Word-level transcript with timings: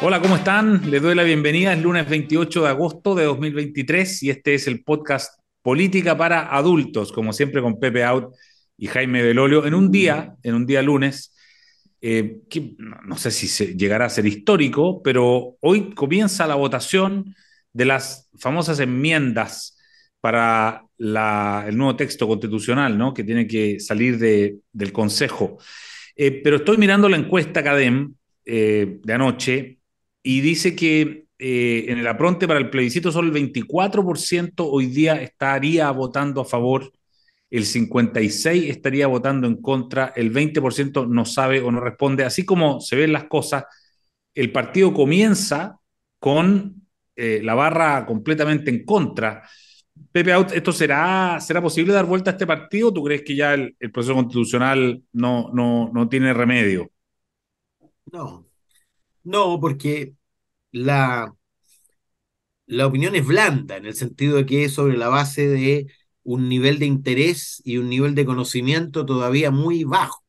Hola, 0.00 0.22
¿cómo 0.22 0.36
están? 0.36 0.88
Les 0.92 1.02
doy 1.02 1.16
la 1.16 1.24
bienvenida. 1.24 1.72
Es 1.72 1.82
lunes 1.82 2.08
28 2.08 2.62
de 2.62 2.68
agosto 2.68 3.16
de 3.16 3.24
2023 3.24 4.22
y 4.22 4.30
este 4.30 4.54
es 4.54 4.68
el 4.68 4.84
podcast 4.84 5.40
Política 5.60 6.16
para 6.16 6.54
Adultos, 6.54 7.10
como 7.10 7.32
siempre 7.32 7.60
con 7.60 7.80
Pepe 7.80 8.04
Out 8.04 8.32
y 8.76 8.86
Jaime 8.86 9.24
Belolio, 9.24 9.66
en 9.66 9.74
un 9.74 9.90
día, 9.90 10.36
en 10.44 10.54
un 10.54 10.66
día 10.66 10.82
lunes, 10.82 11.34
eh, 12.00 12.42
que 12.48 12.76
no 12.78 13.18
sé 13.18 13.32
si 13.32 13.74
llegará 13.74 14.04
a 14.04 14.10
ser 14.10 14.24
histórico, 14.24 15.02
pero 15.02 15.56
hoy 15.60 15.92
comienza 15.94 16.46
la 16.46 16.54
votación 16.54 17.34
de 17.72 17.84
las 17.84 18.30
famosas 18.38 18.78
enmiendas 18.78 19.76
para 20.20 20.84
el 20.96 21.76
nuevo 21.76 21.96
texto 21.96 22.28
constitucional, 22.28 22.96
¿no? 22.96 23.12
Que 23.12 23.24
tiene 23.24 23.48
que 23.48 23.80
salir 23.80 24.16
del 24.16 24.92
Consejo. 24.92 25.58
Eh, 26.14 26.40
pero 26.42 26.58
estoy 26.58 26.76
mirando 26.76 27.08
la 27.08 27.16
encuesta 27.16 27.64
CADEM 27.64 28.14
eh, 28.44 29.00
de 29.02 29.12
anoche 29.12 29.77
y 30.22 30.40
dice 30.40 30.74
que 30.74 31.26
eh, 31.38 31.84
en 31.88 31.98
el 31.98 32.06
apronte 32.06 32.48
para 32.48 32.58
el 32.58 32.70
plebiscito 32.70 33.12
solo 33.12 33.28
el 33.28 33.52
24% 33.52 34.68
hoy 34.68 34.86
día 34.86 35.22
estaría 35.22 35.90
votando 35.90 36.40
a 36.40 36.44
favor, 36.44 36.92
el 37.50 37.64
56% 37.64 38.70
estaría 38.70 39.06
votando 39.06 39.46
en 39.46 39.60
contra, 39.62 40.12
el 40.16 40.32
20% 40.32 41.06
no 41.08 41.24
sabe 41.24 41.60
o 41.60 41.70
no 41.70 41.80
responde. 41.80 42.24
Así 42.24 42.44
como 42.44 42.80
se 42.80 42.96
ven 42.96 43.12
las 43.12 43.24
cosas, 43.24 43.64
el 44.34 44.52
partido 44.52 44.92
comienza 44.92 45.78
con 46.18 46.86
eh, 47.16 47.40
la 47.42 47.54
barra 47.54 48.04
completamente 48.04 48.70
en 48.70 48.84
contra. 48.84 49.42
Pepe 50.12 50.32
¿esto 50.54 50.72
será, 50.72 51.38
será 51.40 51.62
posible 51.62 51.92
dar 51.92 52.04
vuelta 52.04 52.30
a 52.30 52.32
este 52.32 52.46
partido? 52.46 52.92
¿Tú 52.92 53.02
crees 53.04 53.22
que 53.22 53.34
ya 53.34 53.54
el, 53.54 53.76
el 53.80 53.90
proceso 53.90 54.14
constitucional 54.14 55.02
no, 55.12 55.50
no, 55.52 55.90
no 55.92 56.08
tiene 56.08 56.32
remedio? 56.34 56.90
No, 58.12 58.47
no, 59.28 59.60
porque 59.60 60.14
la, 60.72 61.34
la 62.66 62.86
opinión 62.86 63.14
es 63.14 63.26
blanda, 63.26 63.76
en 63.76 63.86
el 63.86 63.94
sentido 63.94 64.36
de 64.36 64.46
que 64.46 64.64
es 64.64 64.74
sobre 64.74 64.96
la 64.96 65.08
base 65.08 65.48
de 65.48 65.86
un 66.22 66.48
nivel 66.48 66.78
de 66.78 66.86
interés 66.86 67.62
y 67.64 67.78
un 67.78 67.88
nivel 67.88 68.14
de 68.14 68.26
conocimiento 68.26 69.06
todavía 69.06 69.50
muy 69.50 69.84
bajo. 69.84 70.24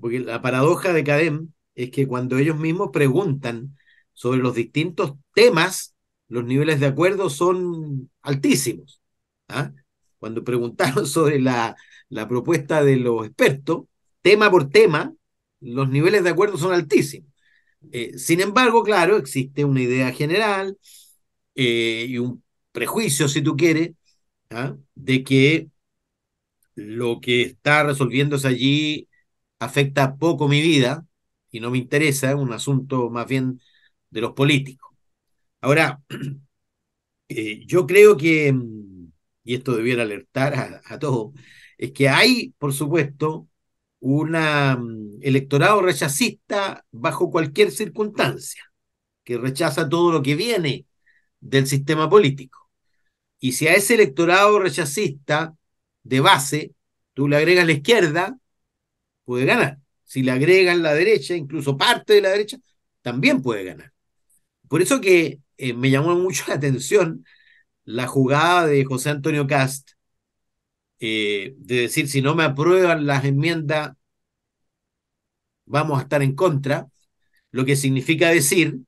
Porque 0.00 0.20
la 0.20 0.42
paradoja 0.42 0.92
de 0.92 1.04
CADEM 1.04 1.52
es 1.74 1.90
que 1.90 2.06
cuando 2.06 2.38
ellos 2.38 2.58
mismos 2.58 2.90
preguntan 2.92 3.76
sobre 4.14 4.40
los 4.40 4.54
distintos 4.54 5.14
temas, 5.34 5.94
los 6.28 6.44
niveles 6.44 6.80
de 6.80 6.86
acuerdo 6.86 7.30
son 7.30 8.10
altísimos. 8.22 9.02
¿ah? 9.48 9.72
Cuando 10.18 10.44
preguntaron 10.44 11.06
sobre 11.08 11.40
la, 11.40 11.76
la 12.08 12.28
propuesta 12.28 12.82
de 12.82 12.96
los 12.96 13.26
expertos, 13.26 13.84
tema 14.22 14.50
por 14.50 14.70
tema, 14.70 15.14
los 15.60 15.88
niveles 15.88 16.24
de 16.24 16.30
acuerdo 16.30 16.56
son 16.58 16.72
altísimos. 16.72 17.31
Eh, 17.90 18.16
sin 18.18 18.40
embargo, 18.40 18.82
claro, 18.82 19.16
existe 19.16 19.64
una 19.64 19.82
idea 19.82 20.12
general 20.12 20.78
eh, 21.56 22.06
y 22.08 22.18
un 22.18 22.44
prejuicio, 22.72 23.28
si 23.28 23.42
tú 23.42 23.56
quieres, 23.56 23.92
¿ah? 24.50 24.76
de 24.94 25.24
que 25.24 25.70
lo 26.74 27.20
que 27.20 27.42
está 27.42 27.82
resolviéndose 27.84 28.48
allí 28.48 29.08
afecta 29.58 30.16
poco 30.16 30.48
mi 30.48 30.60
vida 30.62 31.06
y 31.50 31.60
no 31.60 31.70
me 31.70 31.78
interesa, 31.78 32.30
es 32.30 32.36
un 32.36 32.52
asunto 32.52 33.10
más 33.10 33.26
bien 33.28 33.60
de 34.10 34.20
los 34.22 34.32
políticos. 34.32 34.90
Ahora, 35.60 36.02
eh, 37.28 37.64
yo 37.66 37.86
creo 37.86 38.16
que, 38.16 38.54
y 39.44 39.54
esto 39.54 39.76
debiera 39.76 40.02
alertar 40.02 40.54
a, 40.54 40.82
a 40.84 40.98
todos, 40.98 41.32
es 41.78 41.92
que 41.92 42.08
hay, 42.08 42.50
por 42.58 42.72
supuesto, 42.72 43.48
un 44.02 44.32
mm, 44.32 45.20
electorado 45.22 45.80
rechazista 45.80 46.84
bajo 46.90 47.30
cualquier 47.30 47.70
circunstancia, 47.70 48.64
que 49.24 49.38
rechaza 49.38 49.88
todo 49.88 50.10
lo 50.12 50.22
que 50.22 50.34
viene 50.34 50.86
del 51.40 51.68
sistema 51.68 52.10
político. 52.10 52.68
Y 53.38 53.52
si 53.52 53.68
a 53.68 53.74
ese 53.74 53.94
electorado 53.94 54.58
rechazista 54.58 55.54
de 56.02 56.20
base 56.20 56.74
tú 57.14 57.28
le 57.28 57.36
agregas 57.36 57.64
la 57.66 57.72
izquierda, 57.72 58.38
puede 59.24 59.44
ganar. 59.44 59.78
Si 60.04 60.22
le 60.22 60.32
agregas 60.32 60.78
la 60.78 60.94
derecha, 60.94 61.36
incluso 61.36 61.76
parte 61.76 62.14
de 62.14 62.22
la 62.22 62.30
derecha, 62.30 62.58
también 63.02 63.40
puede 63.40 63.64
ganar. 63.64 63.92
Por 64.68 64.82
eso 64.82 65.00
que 65.00 65.40
eh, 65.58 65.74
me 65.74 65.90
llamó 65.90 66.16
mucho 66.16 66.44
la 66.48 66.54
atención 66.54 67.24
la 67.84 68.08
jugada 68.08 68.66
de 68.66 68.84
José 68.84 69.10
Antonio 69.10 69.46
Cast 69.46 69.92
eh, 71.04 71.54
de 71.58 71.80
decir, 71.80 72.08
si 72.08 72.22
no 72.22 72.36
me 72.36 72.44
aprueban 72.44 73.06
las 73.06 73.24
enmiendas, 73.24 73.96
vamos 75.66 75.98
a 75.98 76.02
estar 76.02 76.22
en 76.22 76.36
contra, 76.36 76.86
lo 77.50 77.64
que 77.64 77.74
significa 77.74 78.28
decir, 78.28 78.78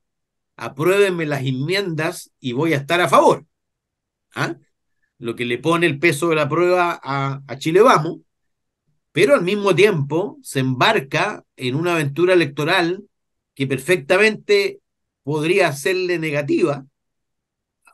apruébenme 0.55 1.25
las 1.25 1.41
enmiendas 1.41 2.31
y 2.39 2.53
voy 2.53 2.71
a 2.71 2.77
estar 2.77 3.01
a 3.01 3.09
favor. 3.09 3.45
¿Ah? 4.33 4.55
Lo 5.17 5.35
que 5.35 5.43
le 5.43 5.57
pone 5.57 5.87
el 5.87 5.99
peso 5.99 6.29
de 6.29 6.37
la 6.37 6.47
prueba 6.47 6.97
a, 7.03 7.41
a 7.45 7.57
Chile 7.57 7.81
Vamos, 7.81 8.19
pero 9.11 9.35
al 9.35 9.43
mismo 9.43 9.75
tiempo 9.75 10.39
se 10.41 10.61
embarca 10.61 11.43
en 11.57 11.75
una 11.75 11.95
aventura 11.95 12.33
electoral 12.33 13.03
que 13.55 13.67
perfectamente 13.67 14.79
podría 15.23 15.73
serle 15.73 16.17
negativa 16.17 16.85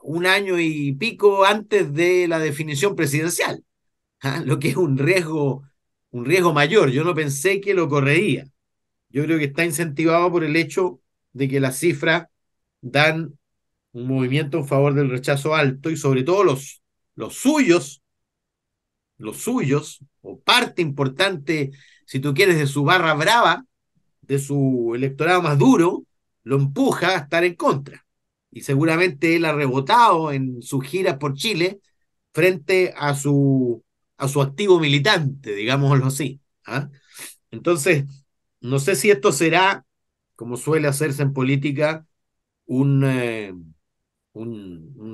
un 0.04 0.28
año 0.28 0.60
y 0.60 0.94
pico 0.94 1.44
antes 1.44 1.92
de 1.92 2.28
la 2.28 2.38
definición 2.38 2.96
presidencial. 2.96 3.64
Lo 4.46 4.60
que 4.60 4.70
es 4.70 4.78
un 4.78 4.98
riesgo, 4.98 5.64
un 6.12 6.26
riesgo 6.26 6.54
mayor. 6.54 6.90
Yo 6.92 7.04
no 7.04 7.16
pensé 7.16 7.62
que 7.62 7.74
lo 7.74 7.90
correría. 7.90 8.46
Yo 9.10 9.24
creo 9.24 9.38
que 9.38 9.46
está 9.46 9.66
incentivado 9.66 10.32
por 10.32 10.44
el 10.44 10.56
hecho 10.56 11.02
de 11.34 11.48
que 11.48 11.60
las 11.60 11.78
cifras 11.78 12.28
dan 12.82 13.38
un 13.94 14.08
movimiento 14.08 14.58
en 14.58 14.68
favor 14.68 14.94
del 14.94 15.10
rechazo 15.10 15.56
alto 15.56 15.90
y 15.90 15.98
sobre 15.98 16.24
todo 16.24 16.44
los, 16.44 16.82
los 17.16 17.36
suyos, 17.36 18.02
los 19.18 19.38
suyos, 19.38 20.00
o 20.22 20.40
parte 20.40 20.82
importante, 20.82 21.72
si 22.06 22.20
tú 22.20 22.34
quieres, 22.34 22.58
de 22.58 22.68
su 22.68 22.84
barra 22.84 23.14
brava, 23.14 23.66
de 24.22 24.40
su 24.40 24.94
electorado 24.96 25.42
más 25.42 25.58
duro, 25.58 26.04
lo 26.44 26.56
empuja 26.56 27.10
a 27.10 27.18
estar 27.18 27.44
en 27.44 27.56
contra. 27.56 28.06
Y 28.50 28.62
seguramente 28.62 29.36
él 29.36 29.46
ha 29.46 29.54
rebotado 29.54 30.32
en 30.32 30.62
sus 30.62 30.86
giras 30.86 31.18
por 31.18 31.34
Chile 31.34 31.80
frente 32.34 32.94
a 32.98 33.14
su 33.14 33.84
a 34.22 34.28
su 34.28 34.40
activo 34.40 34.80
militante, 34.80 35.56
digámoslo 35.56 36.06
así. 36.06 36.40
¿ah? 36.68 36.90
Entonces, 37.50 38.06
no 38.62 38.78
sé 38.78 38.96
si 38.96 39.10
esto 39.10 39.32
será, 39.32 39.84
como 40.36 40.58
suele 40.58 40.88
hacerse 40.88 41.24
en 41.24 41.34
política, 41.34 42.06
un, 42.66 43.04
eh, 43.04 43.52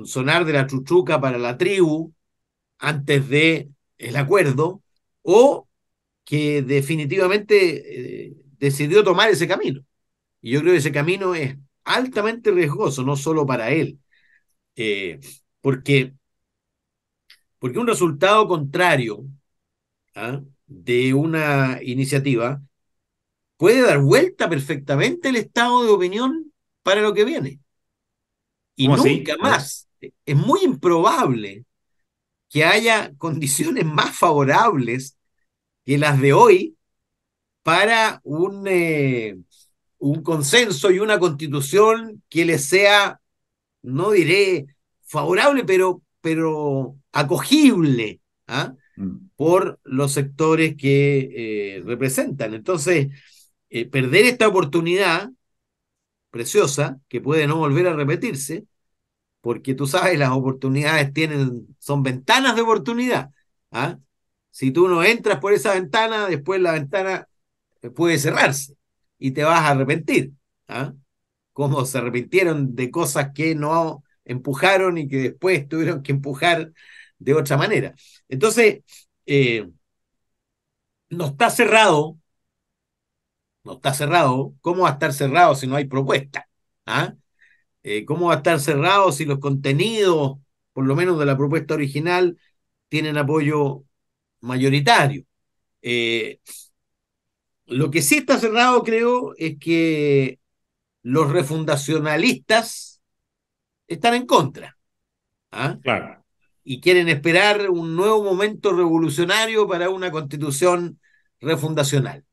sonar 0.04 0.44
de 0.44 0.52
la 0.52 0.66
chuchuca 0.66 1.20
para 1.22 1.38
la 1.38 1.56
tribu 1.56 2.12
antes 2.78 3.28
de 3.30 3.70
el 3.96 4.16
acuerdo, 4.16 4.82
o 5.22 5.66
que 6.24 6.60
definitivamente 6.62 8.26
eh, 8.26 8.36
decidió 8.58 9.02
tomar 9.04 9.30
ese 9.30 9.48
camino. 9.48 9.80
Y 10.42 10.52
yo 10.52 10.60
creo 10.60 10.72
que 10.74 10.78
ese 10.80 10.92
camino 10.92 11.34
es 11.34 11.56
altamente 11.84 12.50
riesgoso, 12.50 13.04
no 13.04 13.16
solo 13.16 13.46
para 13.46 13.70
él, 13.70 14.00
eh, 14.76 15.20
porque 15.62 16.14
porque 17.58 17.78
un 17.78 17.86
resultado 17.86 18.46
contrario 18.46 19.24
¿ah? 20.14 20.40
de 20.66 21.14
una 21.14 21.78
iniciativa 21.82 22.62
puede 23.56 23.82
dar 23.82 23.98
vuelta 23.98 24.48
perfectamente 24.48 25.28
el 25.28 25.36
estado 25.36 25.84
de 25.84 25.90
opinión 25.90 26.52
para 26.82 27.02
lo 27.02 27.12
que 27.12 27.24
viene. 27.24 27.60
Y 28.76 28.88
nunca 28.88 29.36
más. 29.38 29.88
Es 30.24 30.36
muy 30.36 30.62
improbable 30.62 31.64
que 32.48 32.64
haya 32.64 33.12
condiciones 33.18 33.84
más 33.84 34.16
favorables 34.16 35.16
que 35.84 35.98
las 35.98 36.20
de 36.20 36.32
hoy 36.32 36.76
para 37.62 38.20
un, 38.22 38.66
eh, 38.66 39.36
un 39.98 40.22
consenso 40.22 40.90
y 40.90 41.00
una 41.00 41.18
constitución 41.18 42.22
que 42.28 42.44
le 42.44 42.58
sea, 42.58 43.20
no 43.82 44.12
diré 44.12 44.66
favorable, 45.02 45.64
pero, 45.64 46.02
pero 46.20 46.96
acogible 47.12 48.20
¿ah? 48.46 48.74
mm. 48.96 49.30
por 49.36 49.80
los 49.84 50.12
sectores 50.12 50.76
que 50.76 51.76
eh, 51.78 51.82
representan. 51.84 52.54
Entonces, 52.54 53.08
eh, 53.70 53.86
perder 53.86 54.26
esta 54.26 54.48
oportunidad 54.48 55.30
preciosa, 56.30 57.00
que 57.08 57.20
puede 57.20 57.46
no 57.46 57.56
volver 57.56 57.86
a 57.88 57.94
repetirse, 57.94 58.66
porque 59.40 59.74
tú 59.74 59.86
sabes, 59.86 60.18
las 60.18 60.30
oportunidades 60.30 61.12
tienen, 61.12 61.66
son 61.78 62.02
ventanas 62.02 62.56
de 62.56 62.62
oportunidad. 62.62 63.30
¿ah? 63.70 63.98
Si 64.50 64.70
tú 64.70 64.88
no 64.88 65.04
entras 65.04 65.38
por 65.40 65.52
esa 65.52 65.74
ventana, 65.74 66.26
después 66.28 66.60
la 66.60 66.72
ventana 66.72 67.28
puede 67.94 68.18
cerrarse 68.18 68.76
y 69.18 69.32
te 69.32 69.44
vas 69.44 69.60
a 69.60 69.70
arrepentir. 69.70 70.32
¿ah? 70.68 70.92
Como 71.52 71.84
se 71.84 71.98
arrepintieron 71.98 72.74
de 72.74 72.90
cosas 72.90 73.32
que 73.34 73.54
no 73.54 74.02
empujaron 74.28 74.98
y 74.98 75.08
que 75.08 75.18
después 75.18 75.68
tuvieron 75.68 76.02
que 76.02 76.12
empujar 76.12 76.72
de 77.18 77.34
otra 77.34 77.56
manera. 77.56 77.94
Entonces, 78.28 78.82
eh, 79.26 79.68
no 81.10 81.26
está 81.26 81.50
cerrado, 81.50 82.18
no 83.64 83.74
está 83.74 83.94
cerrado, 83.94 84.54
¿cómo 84.60 84.82
va 84.84 84.90
a 84.90 84.92
estar 84.92 85.12
cerrado 85.12 85.54
si 85.54 85.66
no 85.66 85.76
hay 85.76 85.86
propuesta? 85.86 86.48
¿Ah? 86.86 87.14
Eh, 87.82 88.04
¿Cómo 88.04 88.28
va 88.28 88.34
a 88.34 88.36
estar 88.38 88.60
cerrado 88.60 89.12
si 89.12 89.24
los 89.24 89.38
contenidos, 89.40 90.38
por 90.72 90.86
lo 90.86 90.96
menos 90.96 91.18
de 91.18 91.26
la 91.26 91.36
propuesta 91.36 91.74
original, 91.74 92.38
tienen 92.88 93.18
apoyo 93.18 93.84
mayoritario? 94.40 95.24
Eh, 95.82 96.40
lo 97.66 97.90
que 97.90 98.02
sí 98.02 98.18
está 98.18 98.38
cerrado, 98.38 98.82
creo, 98.82 99.34
es 99.36 99.58
que 99.58 100.40
los 101.02 101.30
refundacionalistas 101.30 102.87
están 103.88 104.14
en 104.14 104.26
contra. 104.26 104.76
¿ah? 105.50 105.78
Claro. 105.82 106.24
Y 106.62 106.80
quieren 106.80 107.08
esperar 107.08 107.70
un 107.70 107.96
nuevo 107.96 108.22
momento 108.22 108.72
revolucionario 108.72 109.66
para 109.66 109.90
una 109.90 110.10
constitución 110.10 111.00
refundacional. 111.40 112.24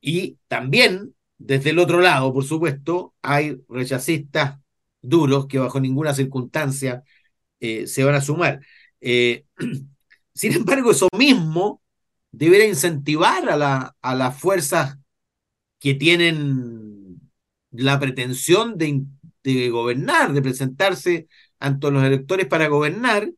Y 0.00 0.38
también, 0.48 1.14
desde 1.36 1.70
el 1.70 1.78
otro 1.78 2.00
lado, 2.00 2.32
por 2.32 2.44
supuesto, 2.44 3.14
hay 3.22 3.60
rechacistas 3.68 4.58
duros 5.02 5.46
que 5.46 5.58
bajo 5.58 5.80
ninguna 5.80 6.14
circunstancia 6.14 7.02
eh, 7.60 7.86
se 7.86 8.04
van 8.04 8.14
a 8.14 8.20
sumar. 8.20 8.60
Eh, 9.00 9.44
sin 10.34 10.52
embargo, 10.52 10.90
eso 10.90 11.08
mismo 11.16 11.82
debería 12.30 12.66
incentivar 12.66 13.48
a, 13.48 13.56
la, 13.56 13.96
a 14.00 14.14
las 14.14 14.38
fuerzas 14.38 14.98
que 15.78 15.94
tienen 15.94 17.30
la 17.70 17.98
pretensión 18.00 18.78
de, 18.78 19.04
de 19.54 19.70
gobernar, 19.70 20.32
de 20.32 20.42
presentarse 20.42 21.28
ante 21.58 21.90
los 21.90 22.04
electores 22.04 22.46
para 22.46 22.68
gobernar, 22.68 23.30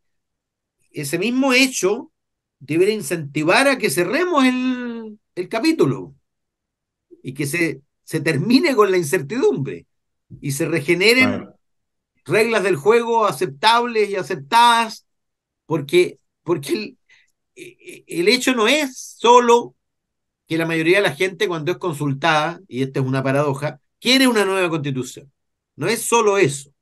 ese 0.92 1.18
mismo 1.18 1.52
hecho 1.52 2.12
debería 2.58 2.94
incentivar 2.94 3.68
a 3.68 3.78
que 3.78 3.90
cerremos 3.90 4.44
el, 4.44 5.18
el 5.34 5.48
capítulo 5.48 6.14
y 7.22 7.34
que 7.34 7.46
se, 7.46 7.82
se 8.04 8.20
termine 8.20 8.74
con 8.74 8.90
la 8.90 8.98
incertidumbre 8.98 9.86
y 10.40 10.52
se 10.52 10.66
regeneren 10.66 11.48
reglas 12.24 12.62
del 12.62 12.76
juego 12.76 13.26
aceptables 13.26 14.10
y 14.10 14.16
aceptadas, 14.16 15.06
porque, 15.66 16.18
porque 16.42 16.72
el, 16.72 16.98
e, 17.56 18.04
e, 18.08 18.20
el 18.20 18.28
hecho 18.28 18.54
no 18.54 18.68
es 18.68 19.16
solo 19.18 19.74
que 20.46 20.58
la 20.58 20.66
mayoría 20.66 20.98
de 20.98 21.04
la 21.04 21.14
gente 21.14 21.48
cuando 21.48 21.72
es 21.72 21.78
consultada, 21.78 22.60
y 22.68 22.82
esta 22.82 23.00
es 23.00 23.06
una 23.06 23.22
paradoja, 23.22 23.80
quiere 24.00 24.26
una 24.28 24.44
nueva 24.44 24.68
constitución. 24.68 25.32
No 25.80 25.88
es 25.88 26.02
solo 26.02 26.36
eso. 26.36 26.74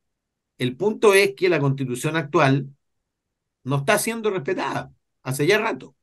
El 0.58 0.76
punto 0.76 1.14
es 1.14 1.36
que 1.36 1.48
la 1.48 1.60
constitución 1.60 2.16
actual 2.16 2.66
no 3.62 3.76
está 3.76 3.96
siendo 3.96 4.28
respetada 4.28 4.90
hace 5.22 5.46
ya 5.46 5.56
rato. 5.58 5.94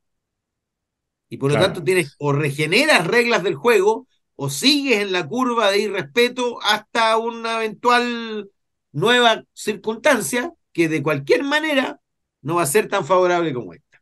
Y 1.27 1.35
por 1.35 1.51
lo 1.51 1.59
tanto 1.59 1.83
tienes 1.83 2.15
o 2.19 2.31
regeneras 2.31 3.05
reglas 3.05 3.43
del 3.43 3.55
juego 3.55 4.07
o 4.37 4.49
sigues 4.49 4.99
en 5.01 5.11
la 5.11 5.27
curva 5.27 5.71
de 5.71 5.79
irrespeto 5.79 6.57
hasta 6.63 7.17
una 7.17 7.57
eventual 7.57 8.49
nueva 8.93 9.43
circunstancia 9.51 10.53
que 10.71 10.87
de 10.87 11.03
cualquier 11.03 11.43
manera 11.43 11.99
no 12.43 12.55
va 12.55 12.61
a 12.61 12.65
ser 12.65 12.87
tan 12.87 13.05
favorable 13.05 13.53
como 13.53 13.73
esta. 13.73 14.01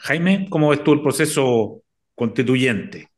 Jaime, 0.00 0.46
¿cómo 0.50 0.68
ves 0.68 0.84
tú 0.84 0.92
el 0.92 1.00
proceso 1.00 1.84
constituyente? 2.14 3.09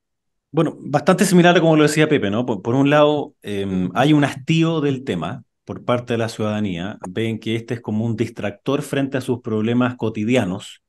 Bueno, 0.53 0.77
bastante 0.81 1.25
similar 1.25 1.57
a 1.57 1.61
como 1.61 1.77
lo 1.77 1.83
decía 1.85 2.09
Pepe, 2.09 2.31
¿no? 2.31 2.45
Por, 2.45 2.75
un 2.75 2.91
lado, 2.91 3.35
em, 3.43 3.91
hay 3.95 4.13
un 4.13 4.23
hastío 4.23 4.83
del 4.83 5.03
tema 5.03 5.45
por 5.65 5.85
parte 5.85 6.13
de 6.13 6.19
la 6.19 6.29
ciudadanía. 6.29 6.99
Ven 7.09 7.39
que 7.39 7.57
este 7.57 7.75
es 7.75 7.81
como 7.81 8.05
un 8.05 8.17
distractor 8.17 8.83
frente 8.83 9.17
a 9.17 9.23
sus 9.23 9.41
problemas 9.41 9.97
cotidianos 9.97 10.83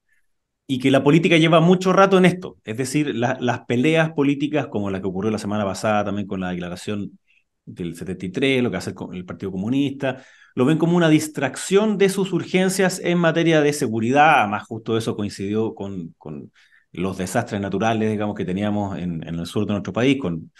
y 0.68 0.80
que 0.80 0.92
la 0.92 1.04
política 1.04 1.38
lleva 1.38 1.62
mucho 1.62 1.94
rato 1.94 2.18
en 2.18 2.26
esto. 2.26 2.58
Es 2.66 2.78
decir, 2.78 3.16
las 3.16 3.62
peleas 3.66 4.12
políticas 4.12 4.68
como 4.68 4.90
la 4.92 5.02
que 5.02 5.08
ocurrió 5.08 5.32
la 5.32 5.38
semana 5.38 5.66
pasada 5.66 6.06
también 6.06 6.28
con 6.28 6.42
la 6.42 6.52
declaración 6.52 7.20
del 7.66 7.96
73, 7.96 8.64
lo 8.64 8.72
que 8.72 8.78
hace 8.78 8.94
el 9.14 9.26
Partido 9.26 9.52
Comunista, 9.52 10.24
lo 10.56 10.66
ven 10.66 10.78
como 10.78 10.98
una 10.98 11.10
distracción 11.10 11.98
de 11.98 12.10
sus 12.10 12.34
urgencias 12.34 13.00
en 13.00 13.18
materia 13.18 13.62
de 13.62 13.72
seguridad, 13.74 14.42
además 14.42 14.64
justo 14.68 14.98
eso 14.98 15.16
coincidió 15.16 15.74
con, 15.74 16.14
con 16.18 16.52
los 16.94 17.18
desastres 17.18 17.60
naturales, 17.60 18.10
digamos, 18.10 18.36
que 18.36 18.46
teníamos 18.46 18.98
en, 18.98 19.24
el 19.24 19.46
sur 19.46 19.66
de 19.66 19.74
nuestro 19.74 19.94
país, 19.94 20.18
con 20.20 20.52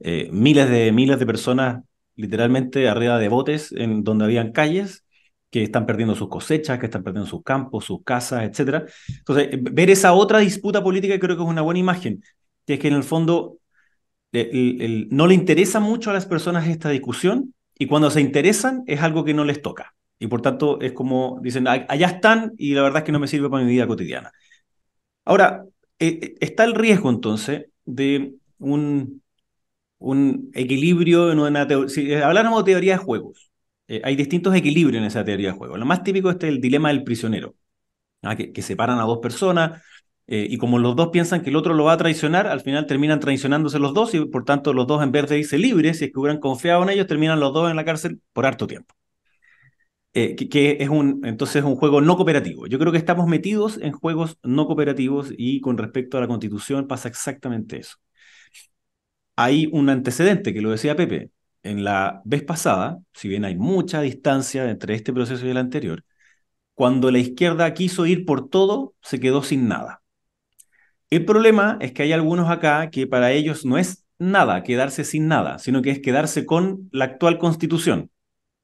eh, 0.00 0.28
miles, 0.32 0.70
de, 0.70 0.92
miles 0.92 1.18
de 1.18 1.26
personas 1.26 1.82
literalmente 2.16 2.88
arriba 2.88 3.18
de 3.18 3.28
botes 3.28 3.72
en 3.72 4.04
donde 4.04 4.24
habían 4.24 4.52
calles 4.52 5.04
que 5.50 5.62
están 5.64 5.86
perdiendo 5.86 6.14
sus 6.14 6.28
cosechas, 6.28 6.78
que 6.78 6.86
están 6.86 7.02
perdiendo 7.02 7.28
sus 7.28 7.42
campos, 7.42 7.84
sus 7.84 8.04
casas, 8.04 8.44
etc. 8.44 8.86
Entonces, 9.08 9.48
ver 9.60 9.90
esa 9.90 10.12
otra 10.12 10.38
disputa 10.38 10.82
política 10.82 11.18
creo 11.18 11.36
que 11.36 11.42
es 11.42 11.48
una 11.48 11.62
buena 11.62 11.80
imagen, 11.80 12.22
que 12.66 12.74
es 12.74 12.80
que 12.80 12.88
en 12.88 12.94
el 12.94 13.02
fondo 13.02 13.58
no 14.32 15.26
le 15.26 15.34
interesa 15.34 15.80
mucho 15.80 16.10
a 16.10 16.12
las 16.12 16.26
personas 16.26 16.68
esta 16.68 16.88
discusión 16.90 17.54
y 17.76 17.86
cuando 17.86 18.10
se 18.10 18.20
interesan 18.20 18.84
es 18.86 19.02
algo 19.02 19.24
que 19.24 19.34
no 19.34 19.44
les 19.44 19.60
toca. 19.60 19.94
Y 20.18 20.26
por 20.28 20.42
tanto 20.42 20.80
es 20.80 20.92
como 20.92 21.40
dicen, 21.42 21.66
allá 21.66 22.06
están 22.06 22.52
y 22.56 22.74
la 22.74 22.82
verdad 22.82 22.98
es 22.98 23.04
que 23.04 23.12
no 23.12 23.18
me 23.18 23.26
sirve 23.26 23.48
para 23.48 23.64
mi 23.64 23.70
vida 23.70 23.86
cotidiana. 23.86 24.30
Ahora, 25.24 25.64
eh, 26.00 26.18
eh, 26.22 26.34
está 26.40 26.64
el 26.64 26.74
riesgo 26.74 27.10
entonces 27.10 27.66
de 27.84 28.34
un, 28.58 29.22
equilibrio 30.54 31.30
en 31.30 31.38
una 31.38 31.68
Si 31.88 32.14
habláramos 32.14 32.64
de 32.64 32.72
teoría 32.72 32.92
de 32.94 33.04
juegos, 33.04 33.50
eh, 33.88 34.00
hay 34.04 34.16
distintos 34.16 34.54
equilibrios 34.54 35.00
en 35.00 35.06
esa 35.06 35.24
teoría 35.24 35.52
de 35.52 35.58
juegos. 35.58 35.78
Lo 35.78 35.86
más 35.86 36.02
típico 36.02 36.30
es 36.30 36.36
el 36.42 36.60
dilema 36.60 36.88
del 36.88 37.04
prisionero, 37.04 37.54
¿ah? 38.22 38.36
que, 38.36 38.62
separan 38.62 38.98
a 38.98 39.02
dos 39.02 39.18
personas, 39.18 39.82
eh, 40.26 40.46
y 40.48 40.58
como 40.58 40.78
los 40.78 40.96
dos 40.96 41.08
piensan 41.08 41.42
que 41.42 41.50
el 41.50 41.56
otro 41.56 41.74
lo 41.74 41.84
va 41.84 41.94
a 41.94 41.96
traicionar, 41.96 42.46
al 42.46 42.60
final 42.60 42.86
terminan 42.86 43.20
traicionándose 43.20 43.78
los 43.80 43.94
dos 43.94 44.14
y 44.14 44.24
por 44.26 44.44
tanto 44.44 44.72
los 44.72 44.86
dos 44.86 45.02
en 45.02 45.12
vez 45.12 45.28
de 45.28 45.38
irse 45.40 45.58
libres, 45.58 45.98
si 45.98 46.06
es 46.06 46.12
que 46.12 46.18
hubieran 46.20 46.40
confiado 46.40 46.82
en 46.84 46.90
ellos, 46.90 47.06
terminan 47.08 47.40
los 47.40 47.52
dos 47.52 47.70
en 47.70 47.76
la 47.76 47.84
cárcel 47.84 48.20
por 48.32 48.46
harto 48.46 48.66
tiempo. 48.66 48.94
Eh, 50.12 50.34
que, 50.34 50.78
es 50.80 50.88
un, 50.88 51.20
entonces 51.24 51.62
un 51.62 51.76
juego 51.76 52.00
no 52.00 52.16
cooperativo. 52.16 52.66
Yo 52.66 52.78
creo 52.78 52.90
que 52.92 52.98
estamos 52.98 53.28
metidos 53.28 53.78
en 53.80 53.92
juegos 53.92 54.38
no 54.42 54.66
cooperativos 54.66 55.32
y 55.36 55.60
con 55.60 55.78
respecto 55.78 56.18
a 56.18 56.20
la 56.20 56.28
constitución 56.28 56.88
pasa 56.88 57.08
exactamente 57.08 57.78
eso. 57.78 57.96
Hay 59.36 59.68
un 59.72 59.88
antecedente 59.88 60.52
que 60.52 60.60
lo 60.60 60.70
decía 60.70 60.96
Pepe. 60.96 61.30
En 61.62 61.84
la 61.84 62.22
vez 62.24 62.42
pasada, 62.42 62.98
si 63.12 63.28
bien 63.28 63.44
hay 63.44 63.56
mucha 63.56 64.00
distancia 64.00 64.70
entre 64.70 64.94
este 64.94 65.12
proceso 65.12 65.46
y 65.46 65.50
el 65.50 65.56
anterior, 65.58 66.04
cuando 66.74 67.10
la 67.10 67.18
izquierda 67.18 67.74
quiso 67.74 68.06
ir 68.06 68.24
por 68.24 68.48
todo, 68.48 68.94
se 69.02 69.20
quedó 69.20 69.42
sin 69.42 69.68
nada. 69.68 70.02
El 71.10 71.24
problema 71.24 71.76
es 71.80 71.92
que 71.92 72.02
hay 72.02 72.12
algunos 72.12 72.50
acá 72.50 72.90
que 72.90 73.06
para 73.06 73.32
ellos 73.32 73.64
no 73.66 73.78
es 73.78 74.04
nada 74.18 74.62
quedarse 74.62 75.04
sin 75.04 75.28
nada, 75.28 75.58
sino 75.58 75.82
que 75.82 75.90
es 75.90 76.00
quedarse 76.00 76.46
con 76.46 76.88
la 76.92 77.06
actual 77.06 77.38
constitución. 77.38 78.10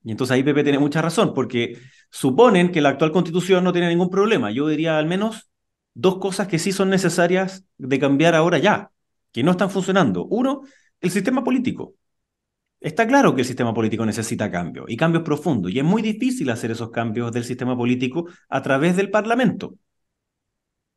Y 0.06 0.12
entonces 0.12 0.36
ahí 0.36 0.44
Pepe 0.44 0.62
tiene 0.62 0.78
mucha 0.78 1.02
razón, 1.02 1.34
porque 1.34 1.78
suponen 2.10 2.70
que 2.70 2.80
la 2.80 2.90
actual 2.90 3.10
constitución 3.10 3.64
no 3.64 3.72
tiene 3.72 3.88
ningún 3.88 4.08
problema. 4.08 4.52
Yo 4.52 4.68
diría 4.68 4.98
al 4.98 5.06
menos 5.06 5.50
dos 5.94 6.18
cosas 6.18 6.46
que 6.46 6.60
sí 6.60 6.70
son 6.70 6.90
necesarias 6.90 7.64
de 7.76 7.98
cambiar 7.98 8.36
ahora 8.36 8.58
ya, 8.58 8.92
que 9.32 9.42
no 9.42 9.50
están 9.50 9.68
funcionando. 9.68 10.24
Uno, 10.26 10.62
el 11.00 11.10
sistema 11.10 11.42
político. 11.42 11.94
Está 12.78 13.04
claro 13.04 13.34
que 13.34 13.40
el 13.40 13.48
sistema 13.48 13.74
político 13.74 14.06
necesita 14.06 14.48
cambio 14.48 14.84
y 14.86 14.96
cambios 14.96 15.24
profundos, 15.24 15.72
y 15.72 15.80
es 15.80 15.84
muy 15.84 16.02
difícil 16.02 16.50
hacer 16.50 16.70
esos 16.70 16.90
cambios 16.90 17.32
del 17.32 17.42
sistema 17.42 17.76
político 17.76 18.28
a 18.48 18.62
través 18.62 18.96
del 18.96 19.10
Parlamento. 19.10 19.74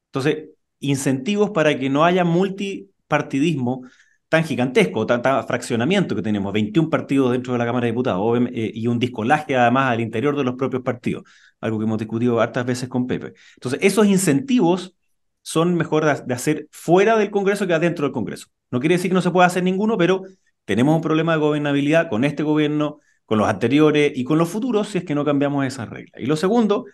Entonces, 0.10 0.50
incentivos 0.82 1.50
para 1.50 1.80
que 1.80 1.89
no 1.89 2.06
haya 2.06 2.24
multipartidismo 2.25 3.88
tan 4.30 4.44
gigantesco, 4.44 5.06
tan, 5.06 5.22
fraccionamiento 5.48 6.16
que 6.16 6.22
tenemos, 6.22 6.54
21 6.54 6.90
partidos 6.90 7.32
dentro 7.32 7.54
de 7.54 7.60
la 7.60 7.66
Cámara 7.66 7.86
de 7.86 7.92
Diputados 7.92 8.40
eh, 8.54 8.72
y 8.74 8.88
un 8.88 9.00
discolaje 9.00 9.56
además 9.58 9.92
al 9.92 10.02
interior 10.02 10.38
de 10.38 10.44
los 10.44 10.56
propios 10.56 10.84
partidos, 10.84 11.24
algo 11.60 11.80
que 11.80 11.86
hemos 11.86 11.98
discutido 11.98 12.40
hartas 12.40 12.66
veces 12.66 12.90
con 12.90 13.08
Pepe. 13.08 13.34
Entonces, 13.56 13.80
esos 13.82 14.06
incentivos 14.08 14.96
son 15.42 15.76
mejor 15.76 16.06
de, 16.06 16.34
hacer 16.34 16.68
fuera 16.72 17.18
del 17.18 17.32
Congreso 17.32 17.66
que 17.66 17.74
adentro 17.74 18.06
del 18.06 18.14
Congreso. 18.14 18.48
No 18.72 18.80
quiere 18.80 18.96
decir 18.96 19.10
que 19.10 19.16
no 19.16 19.22
se 19.22 19.32
pueda 19.32 19.48
hacer 19.48 19.64
ninguno, 19.64 19.98
pero 19.98 20.22
tenemos 20.66 20.96
un 20.96 21.02
problema 21.02 21.34
de 21.34 21.40
gobernabilidad 21.40 22.10
con 22.10 22.24
este 22.24 22.44
gobierno, 22.44 23.00
con 23.26 23.40
los 23.40 23.48
anteriores 23.48 24.12
y 24.16 24.24
con 24.24 24.38
los 24.38 24.50
futuros 24.50 24.90
si 24.90 25.00
es 25.00 25.06
que 25.06 25.16
no 25.16 25.26
cambiamos 25.26 25.66
esas 25.66 25.90
reglas. 25.90 26.22
Y 26.22 26.28
lo 26.28 26.36
segundo 26.36 26.86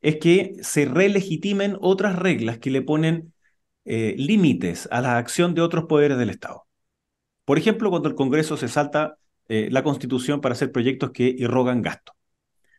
es 0.00 0.16
que 0.16 0.54
se 0.62 0.86
relegitimen 0.86 1.76
otras 1.80 2.16
reglas 2.16 2.58
que 2.58 2.70
le 2.70 2.82
ponen 2.82 3.34
eh, 3.84 4.14
límites 4.16 4.88
a 4.90 5.00
la 5.02 5.18
acción 5.18 5.54
de 5.54 5.60
otros 5.62 5.84
poderes 5.84 6.16
del 6.18 6.30
Estado. 6.30 6.69
Por 7.44 7.58
ejemplo, 7.58 7.90
cuando 7.90 8.08
el 8.08 8.14
Congreso 8.14 8.56
se 8.56 8.68
salta 8.68 9.16
eh, 9.48 9.68
la 9.70 9.82
Constitución 9.82 10.40
para 10.40 10.52
hacer 10.52 10.72
proyectos 10.72 11.10
que 11.10 11.24
irrogan 11.24 11.82
gasto. 11.82 12.12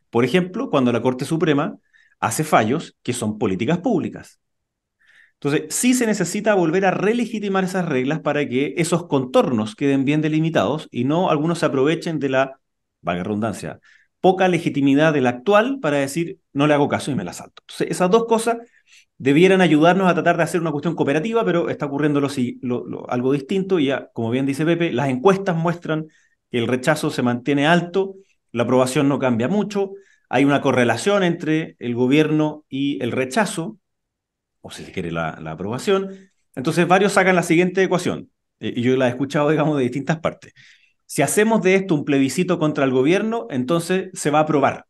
Por 0.10 0.26
ejemplo, 0.26 0.70
cuando 0.70 0.92
la 0.92 1.02
Corte 1.02 1.26
Suprema 1.26 1.78
hace 2.20 2.44
fallos 2.44 2.96
que 3.04 3.14
son 3.14 3.38
políticas 3.38 3.80
públicas. 3.80 4.40
Entonces, 5.34 5.74
sí 5.74 5.96
se 5.96 6.06
necesita 6.06 6.54
volver 6.54 6.86
a 6.86 6.92
relegitimar 6.92 7.64
esas 7.64 7.90
reglas 7.90 8.20
para 8.20 8.48
que 8.48 8.76
esos 8.78 9.08
contornos 9.08 9.76
queden 9.76 10.06
bien 10.06 10.22
delimitados 10.22 10.88
y 10.92 11.04
no 11.04 11.32
algunos 11.32 11.60
se 11.60 11.66
aprovechen 11.66 12.20
de 12.20 12.30
la, 12.30 12.60
valga 13.02 13.24
redundancia, 13.24 13.80
poca 14.22 14.48
legitimidad 14.48 15.14
del 15.14 15.28
actual 15.28 15.80
para 15.82 15.98
decir 15.98 16.40
no 16.54 16.68
le 16.68 16.74
hago 16.74 16.88
caso 16.88 17.12
y 17.12 17.16
me 17.16 17.24
la 17.24 17.34
salto. 17.34 17.64
Entonces, 17.64 17.88
esas 17.92 18.10
dos 18.10 18.26
cosas 18.26 18.58
debieran 19.18 19.62
ayudarnos 19.62 20.10
a 20.10 20.14
tratar 20.14 20.38
de 20.38 20.44
hacer 20.44 20.62
una 20.62 20.72
cuestión 20.72 20.96
cooperativa, 20.96 21.44
pero 21.44 21.70
está 21.70 21.88
ocurriendo 21.88 22.22
algo 23.10 23.34
distinto 23.34 23.80
y 23.80 23.88
ya, 23.88 24.10
como 24.14 24.30
bien 24.30 24.46
dice 24.46 24.66
Pepe, 24.66 24.94
las 24.94 25.10
encuestas 25.10 25.56
muestran 25.56 26.08
el 26.52 26.68
rechazo 26.68 27.10
se 27.10 27.22
mantiene 27.22 27.66
alto, 27.66 28.16
la 28.52 28.64
aprobación 28.64 29.08
no 29.08 29.20
cambia 29.20 29.48
mucho, 29.48 29.94
hay 30.30 30.46
una 30.46 30.62
correlación 30.62 31.24
entre 31.24 31.76
el 31.80 31.96
gobierno 31.96 32.66
y 32.70 33.02
el 33.02 33.12
rechazo, 33.12 33.80
o 34.62 34.72
si 34.72 34.84
se 34.84 34.92
quiere 34.92 35.12
la, 35.12 35.30
aprobación. 35.30 36.10
Entonces 36.56 36.88
varios 36.88 37.14
sacan 37.14 37.36
la 37.36 37.44
siguiente 37.44 37.82
ecuación, 37.84 38.30
eh, 38.60 38.74
y 38.76 38.82
yo 38.82 38.96
la 38.98 39.08
he 39.08 39.10
escuchado, 39.10 39.50
digamos, 39.50 39.78
de 39.78 39.84
distintas 39.84 40.20
partes. 40.20 40.54
Si 41.14 41.22
hacemos 41.22 41.62
de 41.62 41.76
esto 41.76 41.94
un 41.94 42.06
plebiscito 42.06 42.58
contra 42.58 42.86
el 42.86 42.92
gobierno, 42.92 43.46
entonces 43.50 44.12
se 44.14 44.32
va 44.32 44.40
a 44.40 44.44
aprobar. 44.44 44.86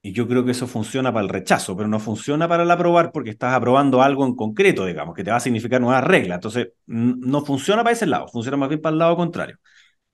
Y 0.00 0.12
yo 0.12 0.26
creo 0.26 0.46
que 0.46 0.52
eso 0.52 0.66
funciona 0.66 1.12
para 1.12 1.24
el 1.24 1.28
rechazo, 1.28 1.76
pero 1.76 1.90
no 1.90 2.00
funciona 2.00 2.48
para 2.48 2.62
el 2.62 2.70
aprobar 2.70 3.12
porque 3.12 3.28
estás 3.28 3.52
aprobando 3.52 4.00
algo 4.00 4.24
en 4.24 4.34
concreto, 4.34 4.86
digamos, 4.86 5.14
que 5.14 5.22
te 5.22 5.30
va 5.30 5.36
a 5.36 5.40
significar 5.40 5.82
nuevas 5.82 6.02
reglas. 6.04 6.36
Entonces, 6.36 6.68
no 6.86 7.44
funciona 7.44 7.82
para 7.84 7.92
ese 7.92 8.06
lado, 8.06 8.28
funciona 8.28 8.56
más 8.56 8.70
bien 8.70 8.80
para 8.80 8.94
el 8.94 8.98
lado 8.98 9.14
contrario. 9.16 9.58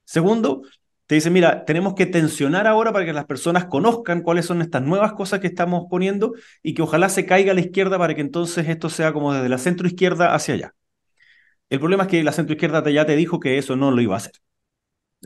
Segundo, 0.04 0.62
te 1.06 1.14
dice, 1.14 1.30
mira, 1.30 1.64
tenemos 1.64 1.94
que 1.94 2.06
tensionar 2.06 2.66
ahora 2.66 2.92
para 2.92 3.04
que 3.04 3.12
las 3.12 3.26
personas 3.26 3.66
conozcan 3.66 4.22
cuáles 4.22 4.46
son 4.46 4.60
estas 4.60 4.82
nuevas 4.82 5.12
cosas 5.12 5.38
que 5.38 5.46
estamos 5.46 5.84
poniendo 5.88 6.32
y 6.64 6.74
que 6.74 6.82
ojalá 6.82 7.08
se 7.10 7.26
caiga 7.26 7.52
a 7.52 7.54
la 7.54 7.60
izquierda 7.60 7.96
para 7.96 8.16
que 8.16 8.22
entonces 8.22 8.68
esto 8.68 8.90
sea 8.90 9.12
como 9.12 9.32
desde 9.32 9.48
la 9.48 9.58
centro 9.58 9.86
izquierda 9.86 10.34
hacia 10.34 10.54
allá. 10.54 10.74
El 11.70 11.78
problema 11.78 12.04
es 12.04 12.08
que 12.08 12.24
la 12.24 12.32
centro 12.32 12.54
izquierda 12.54 12.82
ya 12.90 13.06
te 13.06 13.14
dijo 13.14 13.38
que 13.38 13.56
eso 13.58 13.76
no 13.76 13.92
lo 13.92 14.00
iba 14.02 14.14
a 14.14 14.18
hacer. 14.18 14.32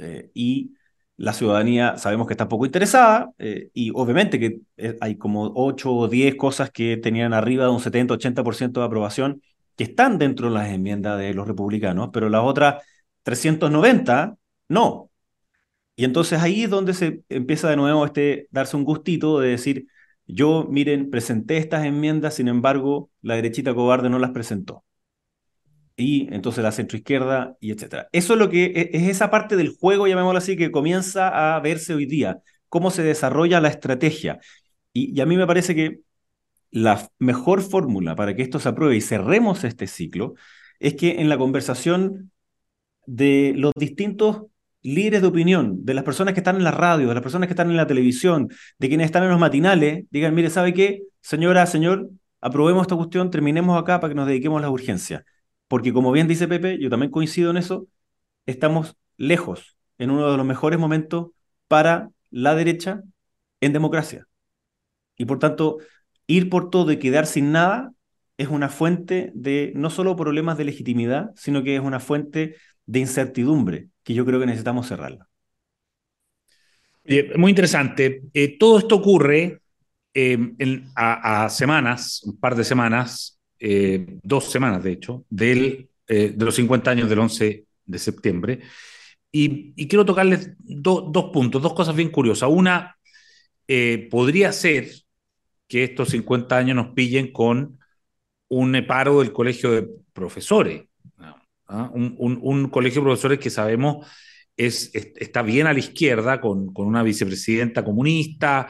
Eh, 0.00 0.30
y 0.34 0.72
la 1.16 1.32
ciudadanía 1.32 1.98
sabemos 1.98 2.26
que 2.26 2.34
está 2.34 2.48
poco 2.48 2.64
interesada 2.66 3.32
eh, 3.38 3.70
y 3.74 3.90
obviamente 3.94 4.38
que 4.38 4.60
eh, 4.76 4.96
hay 5.00 5.16
como 5.16 5.52
8 5.54 5.92
o 5.92 6.08
10 6.08 6.36
cosas 6.36 6.70
que 6.70 6.96
tenían 6.96 7.34
arriba 7.34 7.64
de 7.64 7.70
un 7.70 7.80
70-80% 7.80 8.80
de 8.80 8.86
aprobación 8.86 9.42
que 9.76 9.84
están 9.84 10.18
dentro 10.18 10.48
de 10.48 10.54
las 10.54 10.68
enmiendas 10.68 11.18
de 11.18 11.34
los 11.34 11.46
republicanos, 11.48 12.10
pero 12.12 12.28
las 12.28 12.42
otras 12.44 12.84
390 13.24 14.36
no. 14.68 15.10
Y 15.96 16.04
entonces 16.04 16.40
ahí 16.40 16.64
es 16.64 16.70
donde 16.70 16.94
se 16.94 17.22
empieza 17.28 17.70
de 17.70 17.76
nuevo 17.76 18.04
este 18.06 18.48
darse 18.50 18.76
un 18.76 18.84
gustito 18.84 19.40
de 19.40 19.50
decir, 19.50 19.88
yo 20.26 20.66
miren, 20.70 21.10
presenté 21.10 21.58
estas 21.58 21.84
enmiendas, 21.84 22.34
sin 22.34 22.48
embargo, 22.48 23.10
la 23.22 23.36
derechita 23.36 23.74
cobarde 23.74 24.10
no 24.10 24.18
las 24.18 24.30
presentó 24.30 24.84
y 25.98 26.32
entonces 26.32 26.62
la 26.62 26.72
centroizquierda 26.72 27.56
y 27.60 27.72
etcétera. 27.72 28.08
Eso 28.12 28.34
es 28.34 28.38
lo 28.38 28.48
que 28.48 28.66
e, 28.66 28.90
es 28.94 29.08
esa 29.08 29.30
parte 29.30 29.56
del 29.56 29.76
juego, 29.76 30.06
llamémoslo 30.06 30.38
así, 30.38 30.56
que 30.56 30.70
comienza 30.70 31.56
a 31.56 31.60
verse 31.60 31.92
hoy 31.92 32.06
día, 32.06 32.40
cómo 32.68 32.90
se 32.92 33.02
desarrolla 33.02 33.60
la 33.60 33.68
estrategia. 33.68 34.38
Y, 34.92 35.20
a 35.20 35.26
mí 35.26 35.36
me 35.36 35.46
parece 35.46 35.74
que 35.74 36.00
la 36.70 37.10
mejor 37.18 37.62
fórmula 37.62 38.14
para 38.16 38.34
que 38.36 38.42
esto 38.42 38.60
se 38.60 38.68
apruebe 38.68 38.96
y 38.96 39.00
cerremos 39.00 39.64
este 39.64 39.86
ciclo 39.88 40.34
es 40.80 40.94
que 40.94 41.20
en 41.20 41.28
la 41.28 41.38
conversación 41.38 42.30
de 43.06 43.54
los 43.56 43.72
distintos 43.74 44.44
líderes 44.82 45.22
de 45.22 45.28
opinión, 45.28 45.84
de 45.84 45.94
las 45.94 46.04
personas 46.04 46.34
que 46.34 46.40
están 46.40 46.56
en 46.56 46.64
la 46.64 46.70
radio, 46.70 47.08
de 47.08 47.14
las 47.14 47.22
personas 47.22 47.48
que 47.48 47.54
están 47.54 47.70
en 47.70 47.76
la 47.76 47.86
televisión, 47.88 48.48
de 48.78 48.88
quienes 48.88 49.06
están 49.06 49.24
en 49.24 49.30
los 49.30 49.40
matinales, 49.40 50.04
digan, 50.10 50.34
mire, 50.34 50.50
¿sabe 50.50 50.72
qué? 50.74 51.02
Señora, 51.20 51.66
señor, 51.66 52.10
aprobemos 52.40 52.82
esta 52.82 52.96
cuestión, 52.96 53.30
terminemos 53.30 53.80
acá 53.80 53.98
para 54.00 54.10
que 54.12 54.14
nos 54.14 54.28
dediquemos 54.28 54.58
a 54.60 54.62
la 54.62 54.70
urgencia 54.70 55.24
porque 55.68 55.92
como 55.92 56.12
bien 56.12 56.28
dice 56.28 56.48
Pepe, 56.48 56.78
yo 56.80 56.90
también 56.90 57.12
coincido 57.12 57.50
en 57.50 57.58
eso, 57.58 57.86
estamos 58.46 58.96
lejos 59.16 59.76
en 59.98 60.10
uno 60.10 60.30
de 60.30 60.36
los 60.36 60.46
mejores 60.46 60.78
momentos 60.78 61.28
para 61.68 62.10
la 62.30 62.54
derecha 62.54 63.02
en 63.60 63.72
democracia. 63.72 64.26
Y 65.16 65.26
por 65.26 65.38
tanto, 65.38 65.78
ir 66.26 66.48
por 66.48 66.70
todo 66.70 66.92
y 66.92 66.98
quedar 66.98 67.26
sin 67.26 67.52
nada 67.52 67.92
es 68.38 68.48
una 68.48 68.68
fuente 68.68 69.32
de 69.34 69.72
no 69.74 69.90
solo 69.90 70.16
problemas 70.16 70.56
de 70.56 70.64
legitimidad, 70.64 71.30
sino 71.34 71.62
que 71.62 71.74
es 71.76 71.82
una 71.82 72.00
fuente 72.00 72.56
de 72.86 73.00
incertidumbre 73.00 73.88
que 74.04 74.14
yo 74.14 74.24
creo 74.24 74.40
que 74.40 74.46
necesitamos 74.46 74.88
cerrarla. 74.88 75.28
muy 77.36 77.50
interesante. 77.50 78.22
Eh, 78.32 78.56
todo 78.58 78.78
esto 78.78 78.96
ocurre 78.96 79.60
eh, 80.14 80.38
a, 80.94 81.48
semanas, 81.50 82.22
un 82.24 82.38
par 82.38 82.54
de 82.54 82.64
semanas, 82.64 83.37
eh, 83.60 84.18
dos 84.22 84.50
semanas 84.50 84.82
de 84.82 84.92
hecho, 84.92 85.24
del, 85.28 85.88
eh, 86.06 86.32
de 86.34 86.44
los 86.44 86.54
50 86.54 86.90
años 86.90 87.08
del 87.08 87.18
11 87.18 87.64
de 87.84 87.98
septiembre. 87.98 88.60
Y, 89.30 89.74
quiero 89.88 90.04
tocarles 90.04 90.52
dos 90.58 91.30
puntos, 91.32 91.60
dos 91.60 91.74
cosas 91.74 91.94
bien 91.94 92.10
curiosas. 92.10 92.48
Una, 92.50 92.96
eh, 93.66 94.08
podría 94.10 94.52
ser 94.52 94.88
que 95.66 95.84
estos 95.84 96.10
50 96.10 96.56
años 96.56 96.76
nos 96.76 96.94
pillen 96.94 97.32
con 97.32 97.78
un 98.48 98.84
paro 98.86 99.20
del 99.20 99.32
colegio 99.32 99.72
de 99.72 99.86
profesores, 100.12 100.84
¿ah? 101.66 101.90
un, 101.92 102.68
colegio 102.70 103.02
de 103.02 103.06
profesores 103.06 103.38
que 103.38 103.50
sabemos 103.50 104.06
es, 104.56 104.90
está 104.94 105.42
bien 105.42 105.66
a 105.66 105.74
la 105.74 105.78
izquierda, 105.78 106.40
con, 106.40 106.72
con 106.72 106.86
una 106.86 107.02
vicepresidenta 107.02 107.84
comunista, 107.84 108.68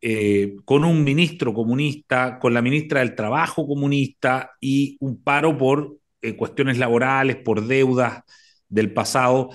eh, 0.00 0.56
con 0.64 0.84
un 0.84 1.02
ministro 1.02 1.52
comunista, 1.52 2.38
con 2.38 2.54
la 2.54 2.62
ministra 2.62 3.00
del 3.00 3.16
Trabajo 3.16 3.66
comunista 3.66 4.52
y 4.60 4.96
un 5.00 5.22
paro 5.22 5.58
por 5.58 5.96
eh, 6.22 6.36
cuestiones 6.36 6.78
laborales, 6.78 7.36
por 7.36 7.66
deudas 7.66 8.22
del 8.68 8.92
pasado. 8.92 9.50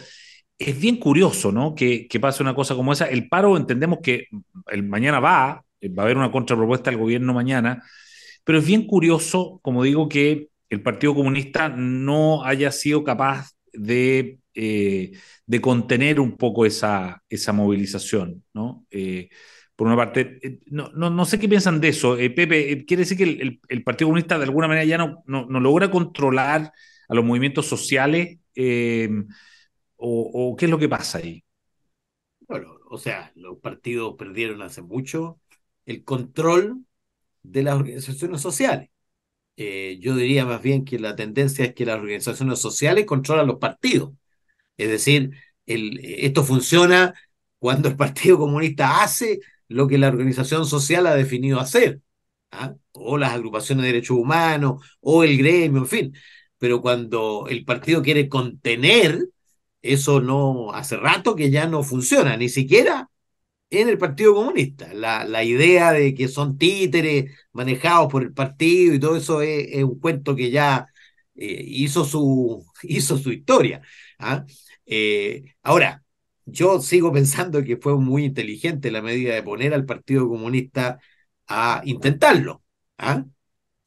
Es 0.59 0.79
bien 0.79 0.97
curioso, 0.97 1.51
¿no? 1.53 1.75
Que, 1.75 2.07
pase 2.21 2.43
una 2.43 2.55
cosa 2.55 2.75
como 2.75 2.91
esa. 2.91 3.05
El 3.05 3.29
paro 3.29 3.55
entendemos 3.55 3.99
que 4.03 4.27
el 4.67 4.83
mañana 4.83 5.19
va, 5.21 5.63
va 5.81 6.03
a 6.03 6.05
haber 6.05 6.17
una 6.17 6.31
contrapropuesta 6.31 6.89
del 6.91 6.99
gobierno 6.99 7.33
mañana, 7.33 7.81
pero 8.43 8.59
es 8.59 8.65
bien 8.65 8.85
curioso, 8.85 9.59
como 9.63 9.83
digo, 9.83 10.09
que 10.09 10.49
el 10.69 10.81
Partido 10.81 11.15
Comunista 11.15 11.69
no 11.69 12.43
haya 12.43 12.71
sido 12.71 13.03
capaz 13.03 13.51
de, 13.71 14.39
eh, 14.55 15.11
de 15.45 15.61
contener 15.61 16.19
un 16.19 16.37
poco 16.37 16.65
esa, 16.65 17.23
esa 17.29 17.53
movilización, 17.53 18.43
¿no? 18.53 18.85
Por 19.75 19.87
una 19.87 19.95
parte. 19.95 20.39
Eh, 20.41 20.59
no, 20.67 20.89
no, 20.93 21.09
no 21.09 21.25
sé 21.25 21.39
qué 21.39 21.49
piensan 21.49 21.79
de 21.81 21.89
eso. 21.89 22.17
Eh, 22.17 22.29
Pepe, 22.29 22.71
eh, 22.71 22.85
¿quiere 22.85 23.01
decir 23.01 23.17
que 23.17 23.23
el, 23.23 23.61
el, 23.67 23.83
Partido 23.83 24.07
Comunista 24.07 24.37
de 24.37 24.45
alguna 24.45 24.67
manera 24.67 24.85
ya 24.85 24.97
no, 24.97 25.23
no, 25.25 25.45
no 25.45 25.59
logra 25.59 25.89
controlar 25.89 26.71
a 27.09 27.15
los 27.15 27.25
movimientos 27.25 27.67
sociales? 27.67 28.39
o, 30.05 30.55
qué 30.57 30.65
es 30.65 30.71
lo 30.71 30.77
que 30.77 30.89
pasa 30.89 31.17
ahí? 31.17 31.43
Bueno, 32.41 32.75
o 32.89 32.97
sea, 32.97 33.31
los 33.35 33.57
partidos 33.57 34.15
perdieron 34.15 34.61
hace 34.61 34.81
mucho 34.81 35.39
el 35.85 36.03
control 36.03 36.85
de 37.41 37.63
las 37.63 37.75
organizaciones 37.75 38.41
sociales. 38.41 38.89
yo 39.57 40.15
diría 40.15 40.45
más 40.45 40.61
bien 40.61 40.85
que 40.85 40.99
la 40.99 41.15
tendencia 41.15 41.65
es 41.65 41.73
que 41.73 41.85
las 41.85 41.97
organizaciones 41.99 42.59
sociales 42.59 43.05
controlan 43.05 43.47
los 43.47 43.57
partidos. 43.57 44.13
Es 44.77 44.89
decir, 44.89 45.31
el, 45.65 45.99
esto 46.03 46.43
funciona 46.43 47.13
cuando 47.57 47.87
el 47.87 47.95
Partido 47.95 48.37
Comunista 48.37 49.01
hace 49.01 49.39
lo 49.73 49.87
que 49.87 49.97
la 49.97 50.09
organización 50.09 50.65
social 50.65 51.07
ha 51.07 51.15
definido 51.15 51.59
hacer, 51.59 52.01
¿ah? 52.51 52.75
o 52.91 53.17
las 53.17 53.33
agrupaciones 53.33 53.83
de 53.83 53.91
derechos 53.93 54.17
humanos, 54.17 54.83
o 55.01 55.23
el 55.23 55.37
gremio, 55.37 55.81
en 55.81 55.87
fin. 55.87 56.15
Pero 56.57 56.81
cuando 56.81 57.47
el 57.49 57.65
partido 57.65 58.01
quiere 58.01 58.29
contener, 58.29 59.27
eso 59.81 60.21
no, 60.21 60.71
hace 60.73 60.97
rato 60.97 61.35
que 61.35 61.51
ya 61.51 61.67
no 61.67 61.83
funciona, 61.83 62.37
ni 62.37 62.49
siquiera 62.49 63.09
en 63.69 63.89
el 63.89 63.97
Partido 63.97 64.35
Comunista. 64.35 64.93
La, 64.93 65.25
la 65.25 65.43
idea 65.43 65.91
de 65.91 66.13
que 66.13 66.27
son 66.27 66.57
títeres 66.57 67.31
manejados 67.51 68.11
por 68.11 68.23
el 68.23 68.33
partido 68.33 68.93
y 68.93 68.99
todo 68.99 69.17
eso 69.17 69.41
es, 69.41 69.83
un 69.83 69.99
cuento 69.99 70.35
que 70.35 70.51
ya 70.51 70.87
eh, 71.35 71.63
hizo, 71.67 72.05
su, 72.05 72.65
hizo 72.83 73.17
su 73.17 73.31
historia. 73.31 73.81
¿ah? 74.19 74.45
Eh, 74.85 75.55
ahora, 75.63 76.02
yo 76.45 76.81
sigo 76.81 77.11
pensando 77.11 77.63
que 77.63 77.77
fue 77.77 77.97
muy 77.97 78.25
inteligente 78.25 78.91
la 78.91 79.01
medida 79.01 79.33
de 79.35 79.43
poner 79.43 79.73
al 79.73 79.85
Partido 79.85 80.27
Comunista 80.27 80.99
a 81.47 81.81
intentarlo, 81.85 82.63
¿ah? 82.97 83.25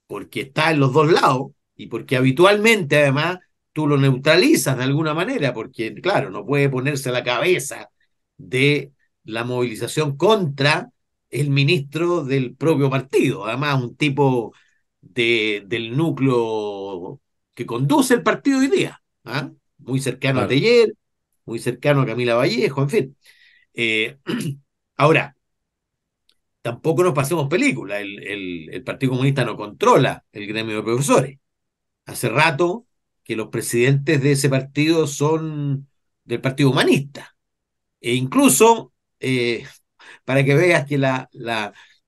porque 0.06 0.42
está 0.42 0.70
en 0.70 0.80
los 0.80 0.92
dos 0.92 1.10
lados 1.10 1.52
y 1.74 1.86
porque 1.86 2.16
habitualmente 2.16 2.98
además 2.98 3.38
tú 3.72 3.86
lo 3.86 3.98
neutralizas 3.98 4.76
de 4.78 4.84
alguna 4.84 5.14
manera, 5.14 5.52
porque 5.52 5.94
claro, 5.94 6.30
no 6.30 6.46
puede 6.46 6.68
ponerse 6.70 7.10
a 7.10 7.12
la 7.12 7.24
cabeza 7.24 7.90
de 8.36 8.92
la 9.24 9.44
movilización 9.44 10.16
contra 10.16 10.90
el 11.30 11.50
ministro 11.50 12.24
del 12.24 12.54
propio 12.54 12.88
partido, 12.88 13.46
además 13.46 13.82
un 13.82 13.96
tipo 13.96 14.54
de, 15.00 15.64
del 15.66 15.96
núcleo 15.96 17.20
que 17.54 17.66
conduce 17.66 18.14
el 18.14 18.22
partido 18.22 18.60
hoy 18.60 18.68
día, 18.68 19.02
¿ah? 19.24 19.50
muy 19.78 20.00
cercano 20.00 20.40
a 20.40 20.48
Teller, 20.48 20.94
muy 21.46 21.58
cercano 21.58 22.02
a 22.02 22.06
Camila 22.06 22.34
Vallejo, 22.34 22.82
en 22.82 22.90
fin. 22.90 23.16
Eh, 23.74 24.18
ahora, 24.96 25.36
tampoco 26.62 27.04
nos 27.04 27.14
pasemos 27.14 27.48
película, 27.48 28.00
el, 28.00 28.82
Partido 28.84 29.12
Comunista 29.12 29.44
no 29.44 29.56
controla 29.56 30.24
el 30.32 30.46
gremio 30.46 30.76
de 30.76 30.82
profesores. 30.82 31.38
Hace 32.06 32.28
rato 32.28 32.86
que 33.24 33.36
los 33.36 33.48
presidentes 33.48 34.22
de 34.22 34.32
ese 34.32 34.48
partido 34.48 35.06
son 35.06 35.88
del 36.24 36.40
Partido 36.40 36.70
Humanista. 36.70 37.36
E 38.00 38.14
incluso, 38.14 38.92
eh, 39.20 39.64
para 40.24 40.44
que 40.44 40.54
veas 40.54 40.86
que 40.86 40.98
la, 40.98 41.28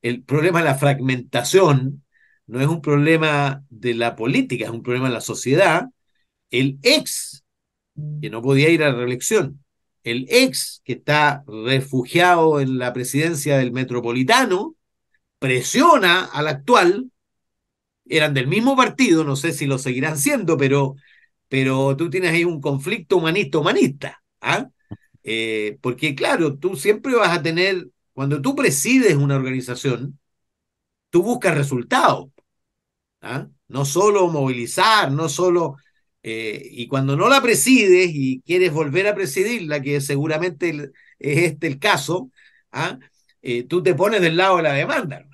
el 0.02 0.24
problema 0.24 0.60
de 0.60 0.66
la 0.66 0.76
fragmentación 0.76 2.04
no 2.46 2.60
es 2.60 2.66
un 2.66 2.80
problema 2.82 3.64
de 3.70 3.94
la 3.94 4.16
política, 4.16 4.64
es 4.66 4.70
un 4.70 4.82
problema 4.82 5.08
de 5.08 5.14
la 5.14 5.20
sociedad, 5.20 5.88
el 6.50 6.78
ex 6.82 7.44
que 8.20 8.30
no 8.30 8.42
podía 8.42 8.68
ir 8.70 8.82
a 8.82 8.90
la 8.90 8.96
reelección, 8.96 9.64
el 10.04 10.26
ex 10.30 10.82
que 10.84 10.94
está 10.94 11.44
refugiado 11.46 12.60
en 12.60 12.78
la 12.78 12.92
presidencia 12.92 13.58
del 13.58 13.72
Metropolitano 13.72 14.74
presiona 15.38 16.24
al 16.24 16.48
actual, 16.48 17.10
eran 18.06 18.34
del 18.34 18.46
mismo 18.46 18.76
partido, 18.76 19.24
no 19.24 19.36
sé 19.36 19.52
si 19.52 19.66
lo 19.66 19.78
seguirán 19.78 20.18
siendo, 20.18 20.56
pero, 20.56 20.96
pero 21.48 21.96
tú 21.96 22.08
tienes 22.10 22.32
ahí 22.32 22.44
un 22.44 22.60
conflicto 22.60 23.18
humanista-humanista. 23.18 24.22
¿ah? 24.40 24.68
Eh, 25.22 25.78
porque 25.82 26.14
claro, 26.14 26.56
tú 26.56 26.76
siempre 26.76 27.14
vas 27.14 27.36
a 27.36 27.42
tener, 27.42 27.88
cuando 28.12 28.40
tú 28.40 28.56
presides 28.56 29.14
una 29.14 29.36
organización, 29.36 30.18
tú 31.10 31.22
buscas 31.22 31.56
resultados. 31.56 32.30
¿ah? 33.20 33.46
No 33.68 33.84
solo 33.84 34.28
movilizar, 34.28 35.12
no 35.12 35.28
solo 35.28 35.76
eh, 36.22 36.68
y 36.72 36.88
cuando 36.88 37.16
no 37.16 37.28
la 37.28 37.40
presides 37.42 38.10
y 38.12 38.42
quieres 38.42 38.72
volver 38.72 39.06
a 39.06 39.14
presidirla, 39.14 39.80
que 39.80 40.00
seguramente 40.00 40.70
es 41.18 41.38
este 41.38 41.66
el 41.68 41.78
caso, 41.78 42.30
¿ah? 42.72 42.98
eh, 43.42 43.64
tú 43.64 43.82
te 43.82 43.94
pones 43.94 44.20
del 44.20 44.36
lado 44.36 44.58
de 44.58 44.62
la 44.64 44.72
demanda. 44.74 45.26